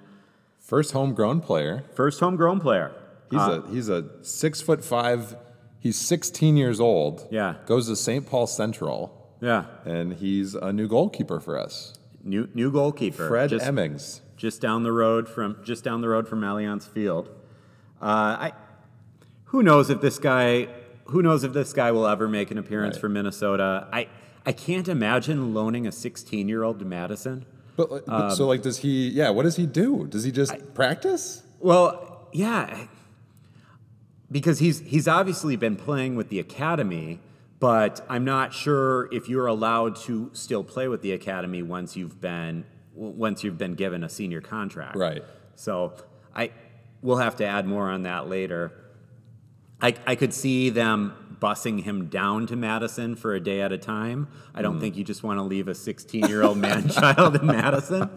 First 0.58 0.92
homegrown 0.92 1.40
player. 1.40 1.84
First 1.94 2.20
homegrown 2.20 2.60
player. 2.60 2.92
He's 3.30 3.40
Uh, 3.40 3.62
a 3.66 3.70
he's 3.70 3.88
a 3.88 4.04
six 4.22 4.60
foot 4.60 4.84
five. 4.84 5.36
He's 5.78 5.96
16 5.96 6.56
years 6.56 6.80
old. 6.80 7.28
Yeah. 7.30 7.54
Goes 7.66 7.86
to 7.88 7.94
St. 7.96 8.26
Paul 8.26 8.46
Central, 8.48 9.30
yeah, 9.40 9.66
and 9.84 10.14
he's 10.14 10.54
a 10.54 10.72
new 10.72 10.88
goalkeeper 10.88 11.38
for 11.40 11.58
us. 11.58 11.94
new 12.24 12.48
new 12.54 12.70
goalkeeper. 12.72 13.28
Fred 13.28 13.50
Just- 13.50 13.64
Emmings. 13.64 14.20
just 14.36 14.60
down 14.60 14.82
the 14.82 14.92
road 14.92 15.28
from 15.28 15.56
just 15.64 15.82
down 15.84 16.00
the 16.02 16.08
road 16.08 16.26
from 16.28 16.40
Allianz 16.42 16.86
Field. 16.88 17.28
Uh, 18.02 18.50
I, 18.50 18.52
who 19.46 19.62
knows 19.62 19.88
if 19.90 20.00
this 20.00 20.18
guy, 20.18 20.68
who 21.06 21.22
knows 21.22 21.44
if 21.44 21.52
this 21.52 21.72
guy 21.72 21.92
will 21.92 22.06
ever 22.06 22.28
make 22.28 22.50
an 22.50 22.58
appearance 22.58 22.96
Right. 22.96 23.00
for 23.00 23.08
Minnesota? 23.08 23.88
I, 23.92 24.08
I 24.44 24.52
can't 24.52 24.88
imagine 24.88 25.54
loaning 25.54 25.86
a 25.86 25.92
16 25.92 26.48
year 26.48 26.62
old 26.62 26.78
to 26.80 26.84
Madison. 26.84 27.46
But, 27.76 27.88
but 27.90 28.08
Um, 28.08 28.30
so 28.30 28.46
like, 28.46 28.62
does 28.62 28.78
he? 28.78 29.08
Yeah. 29.08 29.30
What 29.30 29.42
does 29.42 29.56
he 29.56 29.66
do? 29.66 30.06
Does 30.06 30.24
he 30.24 30.32
just 30.32 30.74
practice? 30.74 31.42
Well, 31.60 32.28
yeah, 32.32 32.86
because 34.30 34.58
he's 34.58 34.80
he's 34.80 35.06
obviously 35.08 35.56
been 35.56 35.76
playing 35.76 36.16
with 36.16 36.28
the 36.28 36.38
academy, 36.38 37.20
but 37.60 38.04
I'm 38.08 38.24
not 38.24 38.52
sure 38.52 39.08
if 39.12 39.28
you're 39.28 39.46
allowed 39.46 39.96
to 40.06 40.30
still 40.32 40.64
play 40.64 40.88
with 40.88 41.02
the 41.02 41.12
academy 41.12 41.62
once 41.62 41.96
you've 41.96 42.20
been 42.20 42.64
once 42.94 43.44
you've 43.44 43.58
been 43.58 43.74
given 43.74 44.02
a 44.02 44.08
senior 44.08 44.40
contract. 44.40 44.96
Right. 44.96 45.22
So 45.54 45.94
I 46.34 46.50
we'll 47.02 47.18
have 47.18 47.36
to 47.36 47.44
add 47.46 47.66
more 47.66 47.90
on 47.90 48.02
that 48.02 48.28
later. 48.28 48.72
I 49.80 49.94
I 50.06 50.14
could 50.14 50.32
see 50.32 50.70
them 50.70 51.12
bussing 51.40 51.82
him 51.82 52.06
down 52.06 52.46
to 52.46 52.56
Madison 52.56 53.14
for 53.14 53.34
a 53.34 53.40
day 53.40 53.60
at 53.60 53.70
a 53.70 53.76
time. 53.78 54.26
I 54.54 54.62
don't 54.62 54.80
think 54.80 54.96
you 54.96 55.04
just 55.04 55.22
want 55.22 55.38
to 55.38 55.42
leave 55.42 55.68
a 55.68 55.74
16 55.74 56.26
year 56.28 56.42
old 56.42 56.56
man 56.56 56.88
child 57.00 57.36
in 57.36 57.46
Madison. 57.46 58.08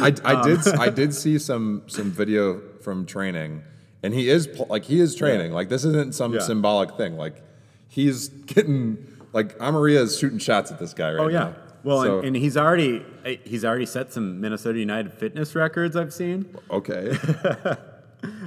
I, 0.00 0.14
I 0.24 0.34
Um, 0.34 0.46
did 0.48 0.68
I 0.74 0.88
did 1.00 1.14
see 1.14 1.38
some 1.38 1.82
some 1.86 2.10
video 2.10 2.60
from 2.82 3.06
training, 3.06 3.62
and 4.02 4.12
he 4.12 4.28
is 4.28 4.46
like 4.68 4.84
he 4.84 5.00
is 5.00 5.14
training. 5.14 5.52
Like 5.52 5.68
this 5.70 5.84
isn't 5.84 6.14
some 6.14 6.34
Yeah. 6.34 6.40
symbolic 6.40 6.96
thing. 6.98 7.16
Like 7.16 7.42
he's 7.88 8.28
getting 8.28 8.98
like 9.32 9.56
Amarilla 9.58 10.02
is 10.02 10.18
shooting 10.18 10.38
shots 10.38 10.70
at 10.70 10.78
this 10.78 10.92
guy 10.92 11.12
right 11.14 11.20
Oh 11.24 11.28
yeah. 11.28 11.38
now. 11.38 11.54
Well, 11.82 12.02
So- 12.02 12.18
and, 12.18 12.26
and 12.28 12.36
he's 12.36 12.58
already 12.58 13.02
he's 13.44 13.64
already 13.64 13.86
set 13.86 14.12
some 14.12 14.38
Minnesota 14.38 14.78
United 14.78 15.14
fitness 15.14 15.54
records 15.54 15.96
I've 15.96 16.12
seen. 16.12 16.54
okay. 16.70 17.16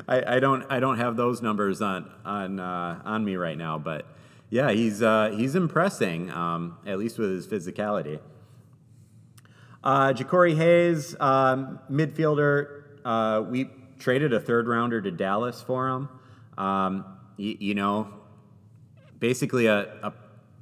I, 0.08 0.36
I 0.36 0.40
don't 0.40 0.66
I 0.70 0.80
don't 0.80 0.98
have 0.98 1.16
those 1.16 1.42
numbers 1.42 1.82
on 1.82 2.10
on 2.26 2.60
uh, 2.60 3.02
on 3.06 3.26
me 3.26 3.36
right 3.36 3.58
now, 3.58 3.78
but 3.78 4.06
yeah, 4.50 4.72
he's 4.72 5.02
uh, 5.02 5.34
he's 5.36 5.56
impressing 5.56 6.30
um, 6.32 6.78
at 6.86 7.00
least 7.00 7.18
with 7.18 7.30
his 7.32 7.48
physicality. 7.48 8.20
Uh, 9.84 10.14
Jacori 10.14 10.56
Hayes, 10.56 11.16
um, 11.20 11.80
midfielder. 11.92 12.84
Uh, 13.04 13.44
we 13.50 13.70
traded 14.00 14.34
a 14.34 14.40
third 14.40 14.68
rounder 14.68 15.02
to 15.02 15.12
Dallas 15.12 15.62
for 15.62 15.90
him. 15.90 16.10
Um, 16.58 17.06
y- 17.38 17.58
you 17.60 17.76
know, 17.76 18.08
basically 19.20 19.66
a, 19.66 19.80
a 20.04 20.14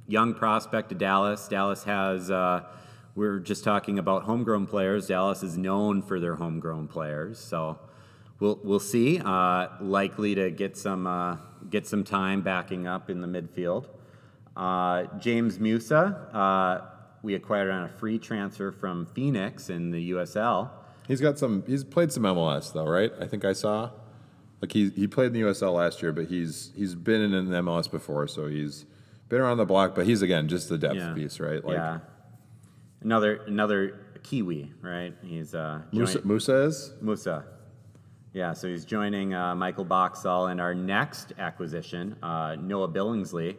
young 0.08 0.34
prospect 0.34 0.88
to 0.88 0.94
Dallas. 0.94 1.46
Dallas 1.46 1.84
has, 1.84 2.30
uh, 2.30 2.62
we're 3.14 3.38
just 3.38 3.62
talking 3.62 3.98
about 3.98 4.24
homegrown 4.24 4.66
players. 4.66 5.06
Dallas 5.06 5.42
is 5.42 5.56
known 5.56 6.02
for 6.02 6.18
their 6.18 6.34
homegrown 6.36 6.88
players, 6.88 7.38
so 7.38 7.78
we'll 8.42 8.60
we'll 8.64 8.80
see. 8.80 9.20
Uh, 9.24 9.68
likely 9.80 10.34
to 10.34 10.50
get 10.50 10.76
some 10.76 11.06
uh, 11.06 11.36
get 11.70 11.86
some 11.86 12.04
time 12.04 12.42
backing 12.42 12.86
up 12.86 13.08
in 13.08 13.20
the 13.20 13.28
midfield. 13.28 13.86
Uh, 14.54 15.04
James 15.18 15.58
Musa, 15.58 15.96
uh, 16.34 16.90
we 17.22 17.34
acquired 17.34 17.70
on 17.70 17.84
a 17.84 17.88
free 17.88 18.18
transfer 18.18 18.70
from 18.72 19.06
Phoenix 19.06 19.70
in 19.70 19.92
the 19.92 20.10
USL. 20.10 20.68
He's 21.08 21.20
got 21.20 21.38
some. 21.38 21.64
He's 21.66 21.84
played 21.84 22.12
some 22.12 22.24
MLS 22.24 22.72
though, 22.72 22.86
right? 22.86 23.12
I 23.20 23.26
think 23.26 23.44
I 23.44 23.52
saw. 23.52 23.90
Like 24.60 24.72
he 24.72 24.90
he 24.90 25.06
played 25.06 25.28
in 25.28 25.32
the 25.32 25.40
USL 25.42 25.74
last 25.74 26.02
year, 26.02 26.12
but 26.12 26.26
he's 26.26 26.72
he's 26.76 26.94
been 26.94 27.22
in 27.22 27.32
an 27.32 27.46
MLS 27.64 27.90
before, 27.90 28.28
so 28.28 28.46
he's 28.48 28.84
been 29.28 29.40
around 29.40 29.56
the 29.56 29.64
block. 29.64 29.94
But 29.94 30.06
he's 30.06 30.22
again 30.22 30.48
just 30.48 30.68
the 30.68 30.78
depth 30.78 30.96
Yeah. 30.96 31.14
piece, 31.14 31.40
right? 31.40 31.64
Like 31.64 31.76
yeah, 31.76 31.98
another 33.02 33.36
another 33.46 33.98
Kiwi, 34.22 34.72
right? 34.80 35.14
He's 35.22 35.54
uh, 35.54 35.82
Musa, 35.92 36.20
Musa 36.24 36.54
is. 36.66 36.92
Musa. 37.00 37.44
Yeah, 38.32 38.54
so 38.54 38.66
he's 38.68 38.86
joining 38.86 39.34
uh, 39.34 39.54
Michael 39.54 39.84
Boxall 39.84 40.46
in 40.46 40.58
our 40.58 40.74
next 40.74 41.34
acquisition, 41.38 42.16
uh, 42.22 42.56
Noah 42.58 42.88
Billingsley, 42.88 43.56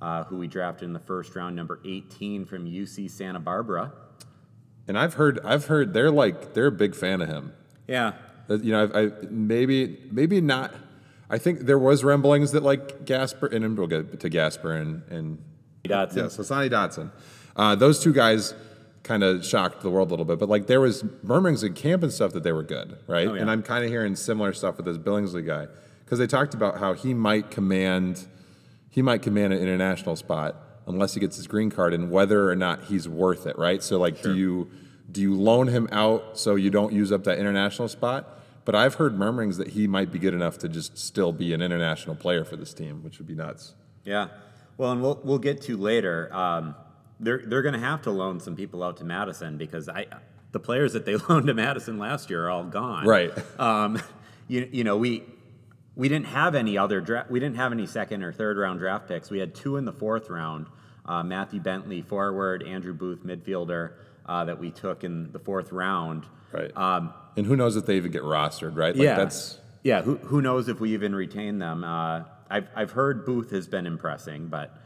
uh, 0.00 0.22
who 0.24 0.36
we 0.36 0.46
drafted 0.46 0.84
in 0.84 0.92
the 0.92 1.00
first 1.00 1.34
round, 1.34 1.56
number 1.56 1.80
18 1.84 2.44
from 2.44 2.66
UC 2.66 3.10
Santa 3.10 3.40
Barbara. 3.40 3.92
And 4.86 4.96
I've 4.96 5.14
heard 5.14 5.40
I've 5.44 5.66
heard 5.66 5.92
they're 5.92 6.12
like 6.12 6.54
they're 6.54 6.68
a 6.68 6.72
big 6.72 6.94
fan 6.94 7.20
of 7.20 7.28
him. 7.28 7.52
Yeah. 7.88 8.12
You 8.48 8.70
know, 8.70 8.84
I've, 8.84 8.94
I 8.94 9.26
maybe 9.28 9.98
maybe 10.12 10.40
not. 10.40 10.72
I 11.28 11.38
think 11.38 11.60
there 11.60 11.78
was 11.78 12.04
rumblings 12.04 12.52
that 12.52 12.62
like 12.62 13.04
Gasper 13.04 13.46
and 13.46 13.76
we'll 13.76 13.88
get 13.88 14.20
to 14.20 14.28
Gasper 14.28 14.70
and 14.72 15.02
and 15.10 15.42
Dotson. 15.84 16.16
yes, 16.16 16.36
Hassani 16.36 16.70
Dotson. 16.70 17.10
Uh, 17.56 17.74
those 17.74 18.00
two 18.00 18.12
guys 18.12 18.54
kind 19.06 19.22
of 19.22 19.44
shocked 19.44 19.82
the 19.82 19.90
world 19.90 20.08
a 20.08 20.10
little 20.10 20.24
bit, 20.24 20.38
but 20.38 20.48
like 20.48 20.66
there 20.66 20.80
was 20.80 21.04
murmurings 21.22 21.62
in 21.62 21.74
camp 21.74 22.02
and 22.02 22.12
stuff 22.12 22.32
that 22.32 22.42
they 22.42 22.52
were 22.52 22.62
good, 22.62 22.98
right? 23.06 23.28
Oh, 23.28 23.34
yeah. 23.34 23.40
And 23.40 23.50
I'm 23.50 23.62
kind 23.62 23.84
of 23.84 23.90
hearing 23.90 24.16
similar 24.16 24.52
stuff 24.52 24.76
with 24.76 24.86
this 24.86 24.98
Billingsley 24.98 25.46
guy 25.46 25.66
because 26.04 26.18
they 26.18 26.26
talked 26.26 26.54
about 26.54 26.78
how 26.78 26.92
he 26.92 27.14
might 27.14 27.50
command 27.50 28.26
he 28.90 29.02
might 29.02 29.20
command 29.22 29.52
an 29.52 29.60
international 29.60 30.16
spot 30.16 30.56
unless 30.86 31.14
he 31.14 31.20
gets 31.20 31.36
his 31.36 31.46
green 31.46 31.70
card 31.70 31.92
and 31.92 32.10
whether 32.10 32.50
or 32.50 32.56
not 32.56 32.84
he's 32.84 33.08
worth 33.08 33.46
it, 33.46 33.58
right? 33.58 33.82
So 33.82 33.98
like 33.98 34.22
do 34.22 34.34
you 34.34 34.70
do 35.10 35.20
you 35.20 35.34
loan 35.34 35.68
him 35.68 35.88
out 35.92 36.38
so 36.38 36.54
you 36.54 36.70
don't 36.70 36.92
use 36.92 37.12
up 37.12 37.24
that 37.24 37.38
international 37.38 37.88
spot 37.88 38.36
but 38.66 38.74
I've 38.74 38.94
heard 38.94 39.16
murmurings 39.16 39.58
that 39.58 39.68
he 39.68 39.86
might 39.86 40.12
be 40.12 40.18
good 40.18 40.34
enough 40.34 40.58
to 40.58 40.68
just 40.68 40.98
still 40.98 41.32
be 41.32 41.54
an 41.54 41.62
international 41.62 42.16
player 42.16 42.44
for 42.44 42.56
this 42.56 42.74
team, 42.74 43.04
which 43.04 43.18
would 43.18 43.26
be 43.26 43.36
nuts. 43.36 43.74
Yeah. 44.04 44.26
Well, 44.76 44.90
and 44.90 45.00
we'll 45.00 45.20
we'll 45.22 45.38
get 45.38 45.62
to 45.62 45.76
later. 45.76 46.28
Um, 46.34 46.74
they're 47.20 47.42
they're 47.44 47.62
going 47.62 47.74
to 47.74 47.80
have 47.80 48.02
to 48.02 48.10
loan 48.10 48.40
some 48.40 48.56
people 48.56 48.82
out 48.82 48.98
to 48.98 49.04
Madison 49.04 49.56
because 49.56 49.88
I 49.88 50.06
the 50.52 50.60
players 50.60 50.92
that 50.94 51.04
they 51.04 51.16
loaned 51.28 51.46
to 51.46 51.54
Madison 51.54 51.98
last 51.98 52.30
year 52.30 52.46
are 52.46 52.50
all 52.50 52.64
gone. 52.64 53.06
Right. 53.06 53.32
Um, 53.58 54.00
you 54.48 54.68
you 54.70 54.84
know 54.84 54.96
we 54.96 55.24
we 55.94 56.08
didn't 56.08 56.26
have 56.26 56.54
any 56.54 56.76
other 56.78 57.00
draft. 57.00 57.30
We 57.30 57.40
didn't 57.40 57.56
have 57.56 57.72
any 57.72 57.86
second 57.86 58.22
or 58.22 58.32
third 58.32 58.56
round 58.58 58.80
draft 58.80 59.08
picks. 59.08 59.30
We 59.30 59.38
had 59.38 59.54
two 59.54 59.76
in 59.76 59.84
the 59.84 59.92
fourth 59.92 60.28
round. 60.30 60.66
Uh, 61.04 61.22
Matthew 61.22 61.60
Bentley, 61.60 62.02
forward, 62.02 62.64
Andrew 62.64 62.92
Booth, 62.92 63.24
midfielder, 63.24 63.92
uh, 64.26 64.44
that 64.44 64.58
we 64.58 64.72
took 64.72 65.04
in 65.04 65.30
the 65.30 65.38
fourth 65.38 65.70
round. 65.70 66.26
Right. 66.52 66.76
Um, 66.76 67.14
and 67.36 67.46
who 67.46 67.56
knows 67.56 67.76
if 67.76 67.86
they 67.86 67.96
even 67.96 68.10
get 68.10 68.22
rostered, 68.22 68.76
right? 68.76 68.94
Like 68.94 69.04
yeah, 69.04 69.16
that's 69.16 69.58
yeah. 69.82 70.02
Who 70.02 70.16
who 70.16 70.42
knows 70.42 70.68
if 70.68 70.80
we 70.80 70.94
even 70.94 71.14
retain 71.14 71.58
them? 71.58 71.84
Uh, 71.84 72.24
I've 72.50 72.68
I've 72.74 72.90
heard 72.90 73.24
Booth 73.24 73.50
has 73.50 73.66
been 73.66 73.86
impressing, 73.86 74.48
but 74.48 74.76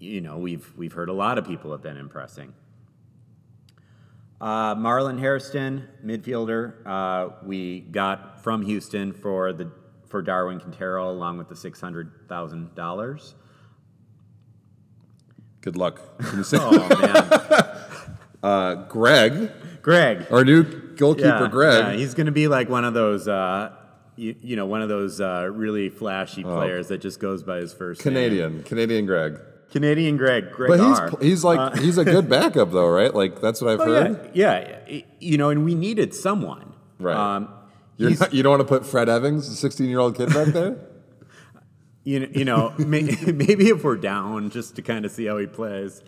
you 0.00 0.20
know 0.20 0.38
we've 0.38 0.72
we've 0.76 0.92
heard 0.92 1.08
a 1.08 1.12
lot 1.12 1.38
of 1.38 1.46
people 1.46 1.70
have 1.70 1.82
been 1.82 1.96
impressing. 1.96 2.52
Uh, 4.40 4.74
Marlon 4.74 5.18
Hairston, 5.20 5.86
midfielder, 6.04 6.74
uh, 6.86 7.34
we 7.44 7.80
got 7.80 8.42
from 8.42 8.62
Houston 8.62 9.12
for 9.12 9.52
the 9.52 9.70
for 10.08 10.22
Darwin 10.22 10.58
Quintero 10.58 11.10
along 11.10 11.36
with 11.38 11.48
the 11.48 11.54
six 11.56 11.80
hundred 11.80 12.10
thousand 12.28 12.74
dollars. 12.74 13.34
good 15.60 15.76
luck. 15.76 16.00
Can 16.20 16.38
you 16.38 16.44
say 16.44 16.56
Oh 16.60 17.00
man, 17.00 18.10
uh, 18.42 18.74
Greg, 18.88 19.50
Greg. 19.82 20.26
our 20.30 20.42
new 20.44 20.62
goalkeeper, 20.96 21.28
yeah, 21.44 21.48
Greg? 21.48 21.84
yeah, 21.84 21.92
he's 21.92 22.14
going 22.14 22.26
to 22.26 22.32
be 22.32 22.48
like 22.48 22.68
one 22.70 22.84
of 22.86 22.94
those. 22.94 23.28
Uh, 23.28 23.72
you, 24.16 24.34
you 24.42 24.56
know, 24.56 24.66
one 24.66 24.82
of 24.82 24.88
those 24.88 25.20
uh, 25.20 25.48
really 25.52 25.88
flashy 25.90 26.42
players 26.42 26.88
that 26.88 26.98
just 26.98 27.20
goes 27.20 27.42
by 27.42 27.56
his 27.58 27.72
first 27.72 28.04
name. 28.04 28.14
Oh. 28.14 28.18
Canadian, 28.20 28.62
Canadian 28.64 29.06
Greg. 29.06 29.38
Canadian 29.70 30.16
Greg, 30.16 30.50
Greg 30.50 30.68
But 30.68 30.80
R. 30.80 31.10
he's 31.10 31.20
he's 31.20 31.44
like 31.44 31.78
he's 31.78 31.98
a 31.98 32.04
good 32.04 32.28
backup 32.28 32.72
though, 32.72 32.88
right? 32.88 33.14
Like 33.14 33.40
that's 33.40 33.60
what 33.60 33.72
I've 33.72 33.86
heard. 33.86 34.30
yeah, 34.34 34.78
yeah, 34.88 35.02
you 35.20 35.38
know, 35.38 35.50
and 35.50 35.64
we 35.64 35.74
needed 35.74 36.14
someone. 36.14 36.72
Right. 36.98 37.16
Um, 37.16 37.48
not, 37.98 38.32
you 38.32 38.42
don't 38.42 38.58
want 38.58 38.62
to 38.62 38.68
put 38.68 38.86
Fred 38.86 39.08
Evans, 39.08 39.48
a 39.48 39.54
16 39.54 39.88
year 39.88 39.98
old 39.98 40.16
kid, 40.16 40.32
back 40.32 40.48
there. 40.48 40.76
you 42.04 42.20
know, 42.20 42.28
you 42.32 42.44
know 42.44 42.74
may, 42.78 43.02
maybe 43.26 43.68
if 43.68 43.84
we're 43.84 43.96
down, 43.96 44.50
just 44.50 44.76
to 44.76 44.82
kind 44.82 45.04
of 45.04 45.10
see 45.10 45.26
how 45.26 45.38
he 45.38 45.46
plays. 45.46 46.02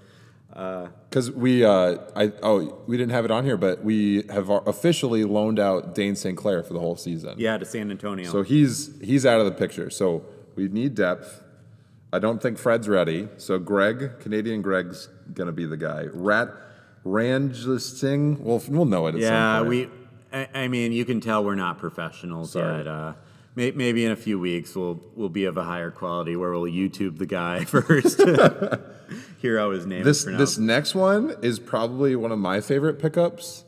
Because 0.48 1.30
we, 1.30 1.64
uh, 1.64 1.96
I 2.14 2.30
oh, 2.42 2.78
we 2.86 2.98
didn't 2.98 3.12
have 3.12 3.24
it 3.24 3.30
on 3.30 3.44
here, 3.44 3.56
but 3.56 3.82
we 3.82 4.24
have 4.28 4.50
officially 4.50 5.24
loaned 5.24 5.58
out 5.58 5.94
Dane 5.94 6.14
St. 6.14 6.36
Clair 6.36 6.62
for 6.62 6.74
the 6.74 6.80
whole 6.80 6.96
season. 6.96 7.36
Yeah, 7.38 7.56
to 7.56 7.64
San 7.64 7.90
Antonio. 7.90 8.30
So 8.30 8.42
he's 8.42 9.00
he's 9.00 9.24
out 9.24 9.40
of 9.40 9.46
the 9.46 9.52
picture. 9.52 9.88
So 9.88 10.24
we 10.54 10.68
need 10.68 10.94
depth. 10.94 11.41
I 12.12 12.18
don't 12.18 12.42
think 12.42 12.58
Fred's 12.58 12.88
ready. 12.88 13.28
So 13.38 13.58
Greg, 13.58 14.20
Canadian 14.20 14.60
Greg's 14.62 15.08
gonna 15.32 15.52
be 15.52 15.64
the 15.64 15.76
guy. 15.76 16.06
Rat 16.12 16.48
Ranjitsingh. 17.04 18.38
We'll 18.40 18.62
we'll 18.68 18.84
know 18.84 19.06
it. 19.06 19.14
At 19.14 19.20
yeah, 19.20 19.58
some 19.58 19.66
point. 19.66 19.68
we. 19.68 20.38
I, 20.38 20.48
I 20.54 20.68
mean, 20.68 20.92
you 20.92 21.04
can 21.04 21.20
tell 21.20 21.44
we're 21.44 21.54
not 21.54 21.78
professionals 21.78 22.52
Sorry. 22.52 22.78
yet. 22.78 22.86
Uh, 22.86 23.12
may, 23.54 23.70
maybe 23.72 24.04
in 24.04 24.12
a 24.12 24.16
few 24.16 24.38
weeks 24.38 24.74
we'll 24.74 25.00
we'll 25.14 25.28
be 25.28 25.44
of 25.44 25.56
a 25.56 25.64
higher 25.64 25.90
quality 25.90 26.36
where 26.36 26.52
we'll 26.52 26.70
YouTube 26.70 27.18
the 27.18 27.26
guy 27.26 27.64
first. 27.66 28.18
Hear 29.38 29.58
how 29.58 29.70
his 29.70 29.86
name 29.86 30.04
This 30.04 30.26
is 30.26 30.38
this 30.38 30.58
next 30.58 30.94
one 30.94 31.34
is 31.42 31.58
probably 31.58 32.16
one 32.16 32.32
of 32.32 32.38
my 32.38 32.60
favorite 32.60 32.98
pickups. 32.98 33.64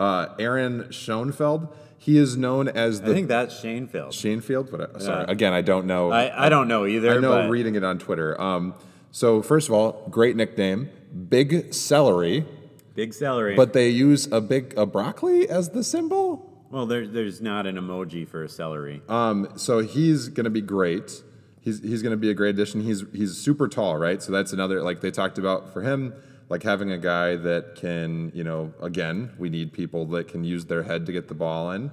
Uh, 0.00 0.28
Aaron 0.38 0.90
Schoenfeld. 0.90 1.74
He 2.00 2.16
is 2.16 2.36
known 2.36 2.68
as 2.68 3.00
the. 3.02 3.10
I 3.10 3.14
think 3.14 3.28
that's 3.28 3.60
Shanefield. 3.60 4.14
Shanefield. 4.14 4.70
But 4.70 4.96
I, 4.96 4.98
sorry, 5.00 5.24
Yeah. 5.26 5.32
again, 5.32 5.52
I 5.52 5.60
don't 5.62 5.86
know. 5.86 6.10
I, 6.10 6.46
I 6.46 6.48
don't 6.48 6.68
know 6.68 6.86
either. 6.86 7.10
I 7.10 7.18
know 7.18 7.32
but 7.32 7.50
reading 7.50 7.74
it 7.74 7.84
on 7.84 7.98
Twitter. 7.98 8.40
Um, 8.40 8.74
so 9.10 9.42
first 9.42 9.68
of 9.68 9.74
all, 9.74 10.06
great 10.10 10.36
nickname, 10.36 10.90
Big 11.28 11.74
Celery, 11.74 12.44
big 12.94 13.12
celery. 13.14 13.56
but 13.56 13.72
they 13.72 13.88
use 13.88 14.30
a 14.30 14.40
big 14.40 14.76
a 14.78 14.86
broccoli 14.86 15.48
as 15.48 15.70
the 15.70 15.82
symbol. 15.82 16.66
well, 16.70 16.86
there, 16.86 17.06
there's 17.06 17.40
not 17.40 17.66
an 17.66 17.76
emoji 17.76 18.26
for 18.28 18.44
a 18.44 18.48
celery. 18.48 19.02
Um, 19.08 19.48
so 19.56 19.80
he's 19.80 20.28
gonna 20.28 20.50
be 20.50 20.60
great. 20.60 21.22
He's 21.60 21.80
he's 21.82 22.02
gonna 22.02 22.16
be 22.16 22.30
a 22.30 22.34
great 22.34 22.50
addition. 22.50 22.80
He's 22.82 23.04
he's 23.12 23.36
super 23.36 23.66
tall, 23.68 23.96
right? 23.96 24.22
So 24.22 24.30
that's 24.32 24.52
another 24.52 24.82
like 24.82 25.00
they 25.00 25.10
talked 25.10 25.38
about 25.38 25.72
for 25.72 25.82
him, 25.82 26.14
like 26.48 26.62
having 26.62 26.90
a 26.92 26.98
guy 26.98 27.36
that 27.36 27.74
can, 27.74 28.30
you 28.34 28.44
know, 28.44 28.72
again, 28.80 29.32
we 29.38 29.48
need 29.48 29.72
people 29.72 30.06
that 30.06 30.28
can 30.28 30.44
use 30.44 30.64
their 30.66 30.82
head 30.82 31.06
to 31.06 31.12
get 31.12 31.28
the 31.28 31.34
ball 31.34 31.70
in. 31.72 31.90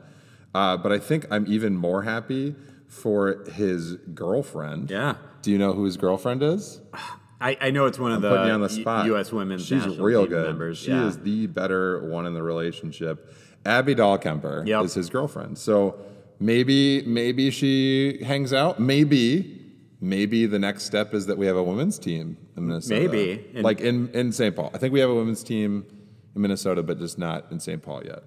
Uh, 0.54 0.78
but 0.78 0.92
I 0.92 1.00
think 1.00 1.26
I'm 1.30 1.46
even 1.48 1.76
more 1.76 2.04
happy 2.04 2.56
for 2.88 3.44
his 3.52 3.94
girlfriend. 4.14 4.90
Yeah. 4.90 5.16
Do 5.42 5.52
you 5.52 5.58
know 5.58 5.74
who 5.74 5.84
his 5.84 5.98
girlfriend 5.98 6.42
is? 6.42 6.80
I, 7.42 7.58
I 7.60 7.72
know 7.72 7.86
it's 7.86 8.00
one 8.00 8.14
of 8.14 8.22
the, 8.22 8.30
putting 8.30 8.48
you 8.48 8.54
on 8.54 8.62
the 8.62 8.70
U- 8.74 8.82
spot. 8.82 9.06
U.S. 9.08 9.32
women's 9.34 9.64
She's 9.66 9.86
national 9.86 10.06
real 10.06 10.22
team 10.22 10.30
good. 10.30 10.48
members. 10.48 10.78
She 10.78 10.92
yeah. 10.92 11.08
is 11.08 11.20
the 11.20 11.48
better 11.48 12.02
one 12.08 12.26
in 12.26 12.34
the 12.34 12.42
relationship. 12.42 13.34
Abby 13.66 13.94
Dahlkemper 13.96 14.66
Yep. 14.66 14.86
is 14.86 14.94
his 14.94 15.10
girlfriend. 15.10 15.58
So 15.58 16.00
maybe 16.40 17.02
maybe 17.06 17.52
she 17.52 18.24
hangs 18.24 18.54
out. 18.54 18.80
Maybe 18.80 19.55
maybe 20.06 20.46
the 20.46 20.60
next 20.60 20.84
step 20.84 21.14
is 21.14 21.26
that 21.26 21.38
we 21.38 21.46
have 21.48 21.56
a 21.56 21.64
women's 21.64 21.98
team 21.98 22.38
in 22.56 22.68
Minnesota. 22.68 23.02
Maybe. 23.10 23.46
And- 23.56 23.64
like 23.64 23.82
in 23.82 24.10
in 24.14 24.32
St. 24.32 24.56
Paul. 24.56 24.72
I 24.74 24.78
think 24.78 24.94
we 24.94 25.00
have 25.00 25.10
a 25.10 25.16
women's 25.16 25.44
team 25.44 25.86
in 26.36 26.42
Minnesota, 26.42 26.84
but 26.84 27.00
just 27.00 27.18
not 27.18 27.52
in 27.52 27.60
St. 27.60 27.82
Paul 27.82 28.04
yet. 28.06 28.24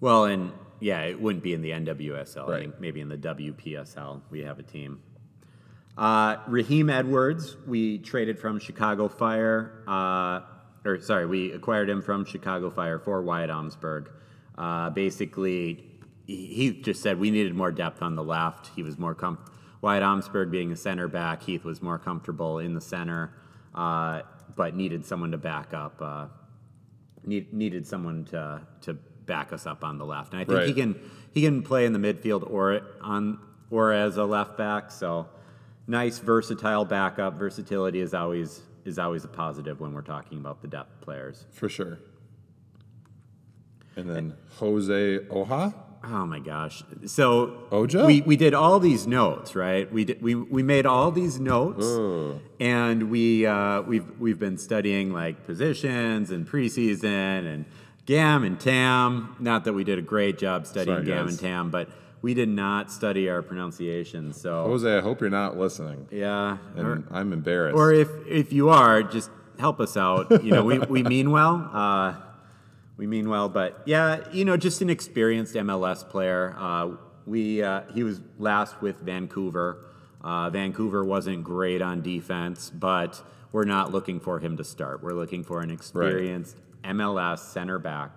Well, 0.00 0.26
and 0.26 0.52
yeah, 0.80 1.02
it 1.02 1.20
wouldn't 1.20 1.42
be 1.42 1.54
in 1.54 1.62
the 1.62 1.70
NWSL. 1.70 2.46
I 2.46 2.50
Right. 2.50 2.60
think 2.62 2.80
maybe 2.80 3.00
in 3.00 3.08
the 3.08 3.16
WPSL 3.16 4.22
we 4.30 4.40
have 4.42 4.58
a 4.58 4.62
team. 4.62 5.00
Uh, 5.96 6.36
Raheem 6.48 6.90
Edwards, 6.90 7.56
we 7.66 7.98
traded 7.98 8.38
from 8.38 8.58
Chicago 8.58 9.08
Fire, 9.08 9.70
uh, 9.86 10.40
or 10.84 10.98
sorry, 11.00 11.24
we 11.24 11.52
acquired 11.52 11.88
him 11.88 12.02
from 12.02 12.24
Chicago 12.24 12.68
Fire 12.68 12.98
for 12.98 13.22
Wyatt 13.22 13.48
Omsberg. 13.50 14.08
Uh, 14.58 14.90
basically, 14.90 15.88
he, 16.26 16.72
just 16.82 17.00
said 17.00 17.18
we 17.20 17.30
needed 17.30 17.54
more 17.54 17.70
depth 17.70 18.02
on 18.02 18.16
the 18.16 18.24
left. 18.24 18.70
He 18.74 18.82
was 18.82 18.98
more 18.98 19.14
com- 19.14 19.38
Wyatt 19.84 20.02
Omsberg 20.02 20.50
being 20.50 20.72
a 20.72 20.76
center 20.76 21.08
back. 21.08 21.42
Heath 21.42 21.62
was 21.62 21.82
more 21.82 21.98
comfortable 21.98 22.58
in 22.58 22.72
the 22.72 22.80
center, 22.80 23.34
uh, 23.74 24.22
but 24.56 24.74
needed 24.74 25.04
someone 25.04 25.30
to 25.32 25.36
back 25.36 25.74
up. 25.74 26.00
Uh, 26.00 26.28
need, 27.22 27.52
needed 27.52 27.86
someone 27.86 28.24
to 28.30 28.62
to 28.80 28.94
back 28.94 29.52
us 29.52 29.66
up 29.66 29.84
on 29.84 29.98
the 29.98 30.06
left, 30.06 30.32
and 30.32 30.40
I 30.40 30.44
think 30.46 30.62
he 30.62 30.72
can 30.72 30.98
he 31.34 31.42
can 31.42 31.62
play 31.62 31.84
in 31.84 31.92
the 31.92 31.98
midfield 31.98 32.50
or 32.50 32.80
on 33.02 33.38
or 33.70 33.92
as 33.92 34.16
a 34.16 34.24
left 34.24 34.56
back. 34.56 34.90
So 34.90 35.28
nice 35.86 36.18
versatile 36.18 36.86
backup. 36.86 37.34
Versatility 37.34 38.00
is 38.00 38.14
always 38.14 38.62
is 38.86 38.98
always 38.98 39.24
a 39.24 39.28
positive 39.28 39.80
when 39.80 39.92
we're 39.92 40.00
talking 40.00 40.38
about 40.38 40.62
the 40.62 40.68
depth 40.68 41.02
players. 41.02 41.44
For 41.50 41.68
sure. 41.68 41.98
And 43.96 44.08
then 44.08 44.34
Jose 44.56 45.18
Oja. 45.30 45.74
Oh 46.06 46.26
my 46.26 46.38
gosh! 46.38 46.82
So 47.06 47.66
Oja? 47.70 48.06
we 48.06 48.20
we 48.22 48.36
did 48.36 48.52
all 48.54 48.78
these 48.78 49.06
notes, 49.06 49.54
right? 49.56 49.90
We 49.92 50.04
did, 50.04 50.20
we 50.22 50.34
we 50.34 50.62
made 50.62 50.86
all 50.86 51.10
these 51.10 51.40
notes, 51.40 51.86
and 52.60 53.10
we 53.10 53.46
uh, 53.46 53.82
we've 53.82 54.06
we've 54.18 54.38
been 54.38 54.58
studying 54.58 55.12
like 55.12 55.46
positions 55.46 56.30
and 56.30 56.46
preseason 56.46 57.46
and 57.52 57.64
Gam 58.06 58.44
and 58.44 58.60
Tam. 58.60 59.36
Not 59.40 59.64
that 59.64 59.72
we 59.72 59.84
did 59.84 59.98
a 59.98 60.02
great 60.02 60.38
job 60.38 60.66
studying 60.66 60.96
Sorry, 60.98 61.06
Gam 61.06 61.24
guys. 61.26 61.32
and 61.32 61.40
Tam, 61.40 61.70
but 61.70 61.88
we 62.22 62.34
did 62.34 62.48
not 62.48 62.90
study 62.92 63.28
our 63.30 63.42
pronunciation. 63.42 64.32
So 64.32 64.64
Jose, 64.64 64.96
I 64.98 65.00
hope 65.00 65.20
you're 65.20 65.30
not 65.30 65.56
listening. 65.56 66.06
yeah, 66.10 66.58
or, 66.76 66.92
And 66.92 67.04
I'm 67.10 67.32
embarrassed. 67.32 67.76
or 67.76 67.92
if 67.92 68.08
if 68.26 68.52
you 68.52 68.68
are, 68.68 69.02
just 69.02 69.30
help 69.58 69.80
us 69.80 69.96
out. 69.96 70.44
You 70.44 70.50
know, 70.52 70.64
we 70.64 70.78
we 70.80 71.02
mean 71.02 71.30
well. 71.30 71.70
Uh, 71.72 72.14
we 72.96 73.06
mean 73.06 73.28
well, 73.28 73.48
but 73.48 73.82
yeah, 73.86 74.20
you 74.32 74.44
know, 74.44 74.56
just 74.56 74.80
an 74.80 74.90
experienced 74.90 75.54
MLS 75.54 76.08
player. 76.08 76.54
Uh, 76.58 76.90
we 77.26 77.62
uh, 77.62 77.82
he 77.92 78.02
was 78.02 78.20
last 78.38 78.80
with 78.80 79.00
Vancouver. 79.00 79.86
Uh, 80.22 80.48
Vancouver 80.50 81.04
wasn't 81.04 81.44
great 81.44 81.82
on 81.82 82.02
defense, 82.02 82.70
but 82.70 83.22
we're 83.52 83.64
not 83.64 83.92
looking 83.92 84.20
for 84.20 84.38
him 84.38 84.56
to 84.56 84.64
start. 84.64 85.02
We're 85.02 85.12
looking 85.12 85.44
for 85.44 85.60
an 85.60 85.70
experienced 85.70 86.56
MLS 86.84 87.40
center 87.40 87.78
back. 87.78 88.16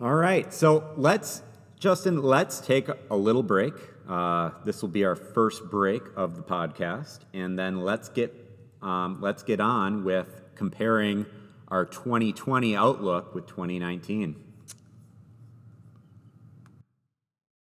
All 0.00 0.14
right, 0.14 0.52
so 0.52 0.92
let's 0.96 1.42
Justin, 1.78 2.22
let's 2.22 2.60
take 2.60 2.88
a 3.10 3.16
little 3.16 3.42
break. 3.42 3.74
Uh, 4.08 4.50
this 4.64 4.80
will 4.80 4.88
be 4.88 5.04
our 5.04 5.16
first 5.16 5.64
break 5.70 6.02
of 6.16 6.36
the 6.36 6.42
podcast, 6.42 7.20
and 7.34 7.58
then 7.58 7.80
let's 7.80 8.08
get 8.08 8.32
um, 8.80 9.20
let's 9.20 9.42
get 9.42 9.60
on 9.60 10.04
with 10.04 10.42
comparing 10.54 11.26
our 11.68 11.84
2020 11.84 12.76
outlook 12.76 13.34
with 13.34 13.46
2019. 13.46 14.45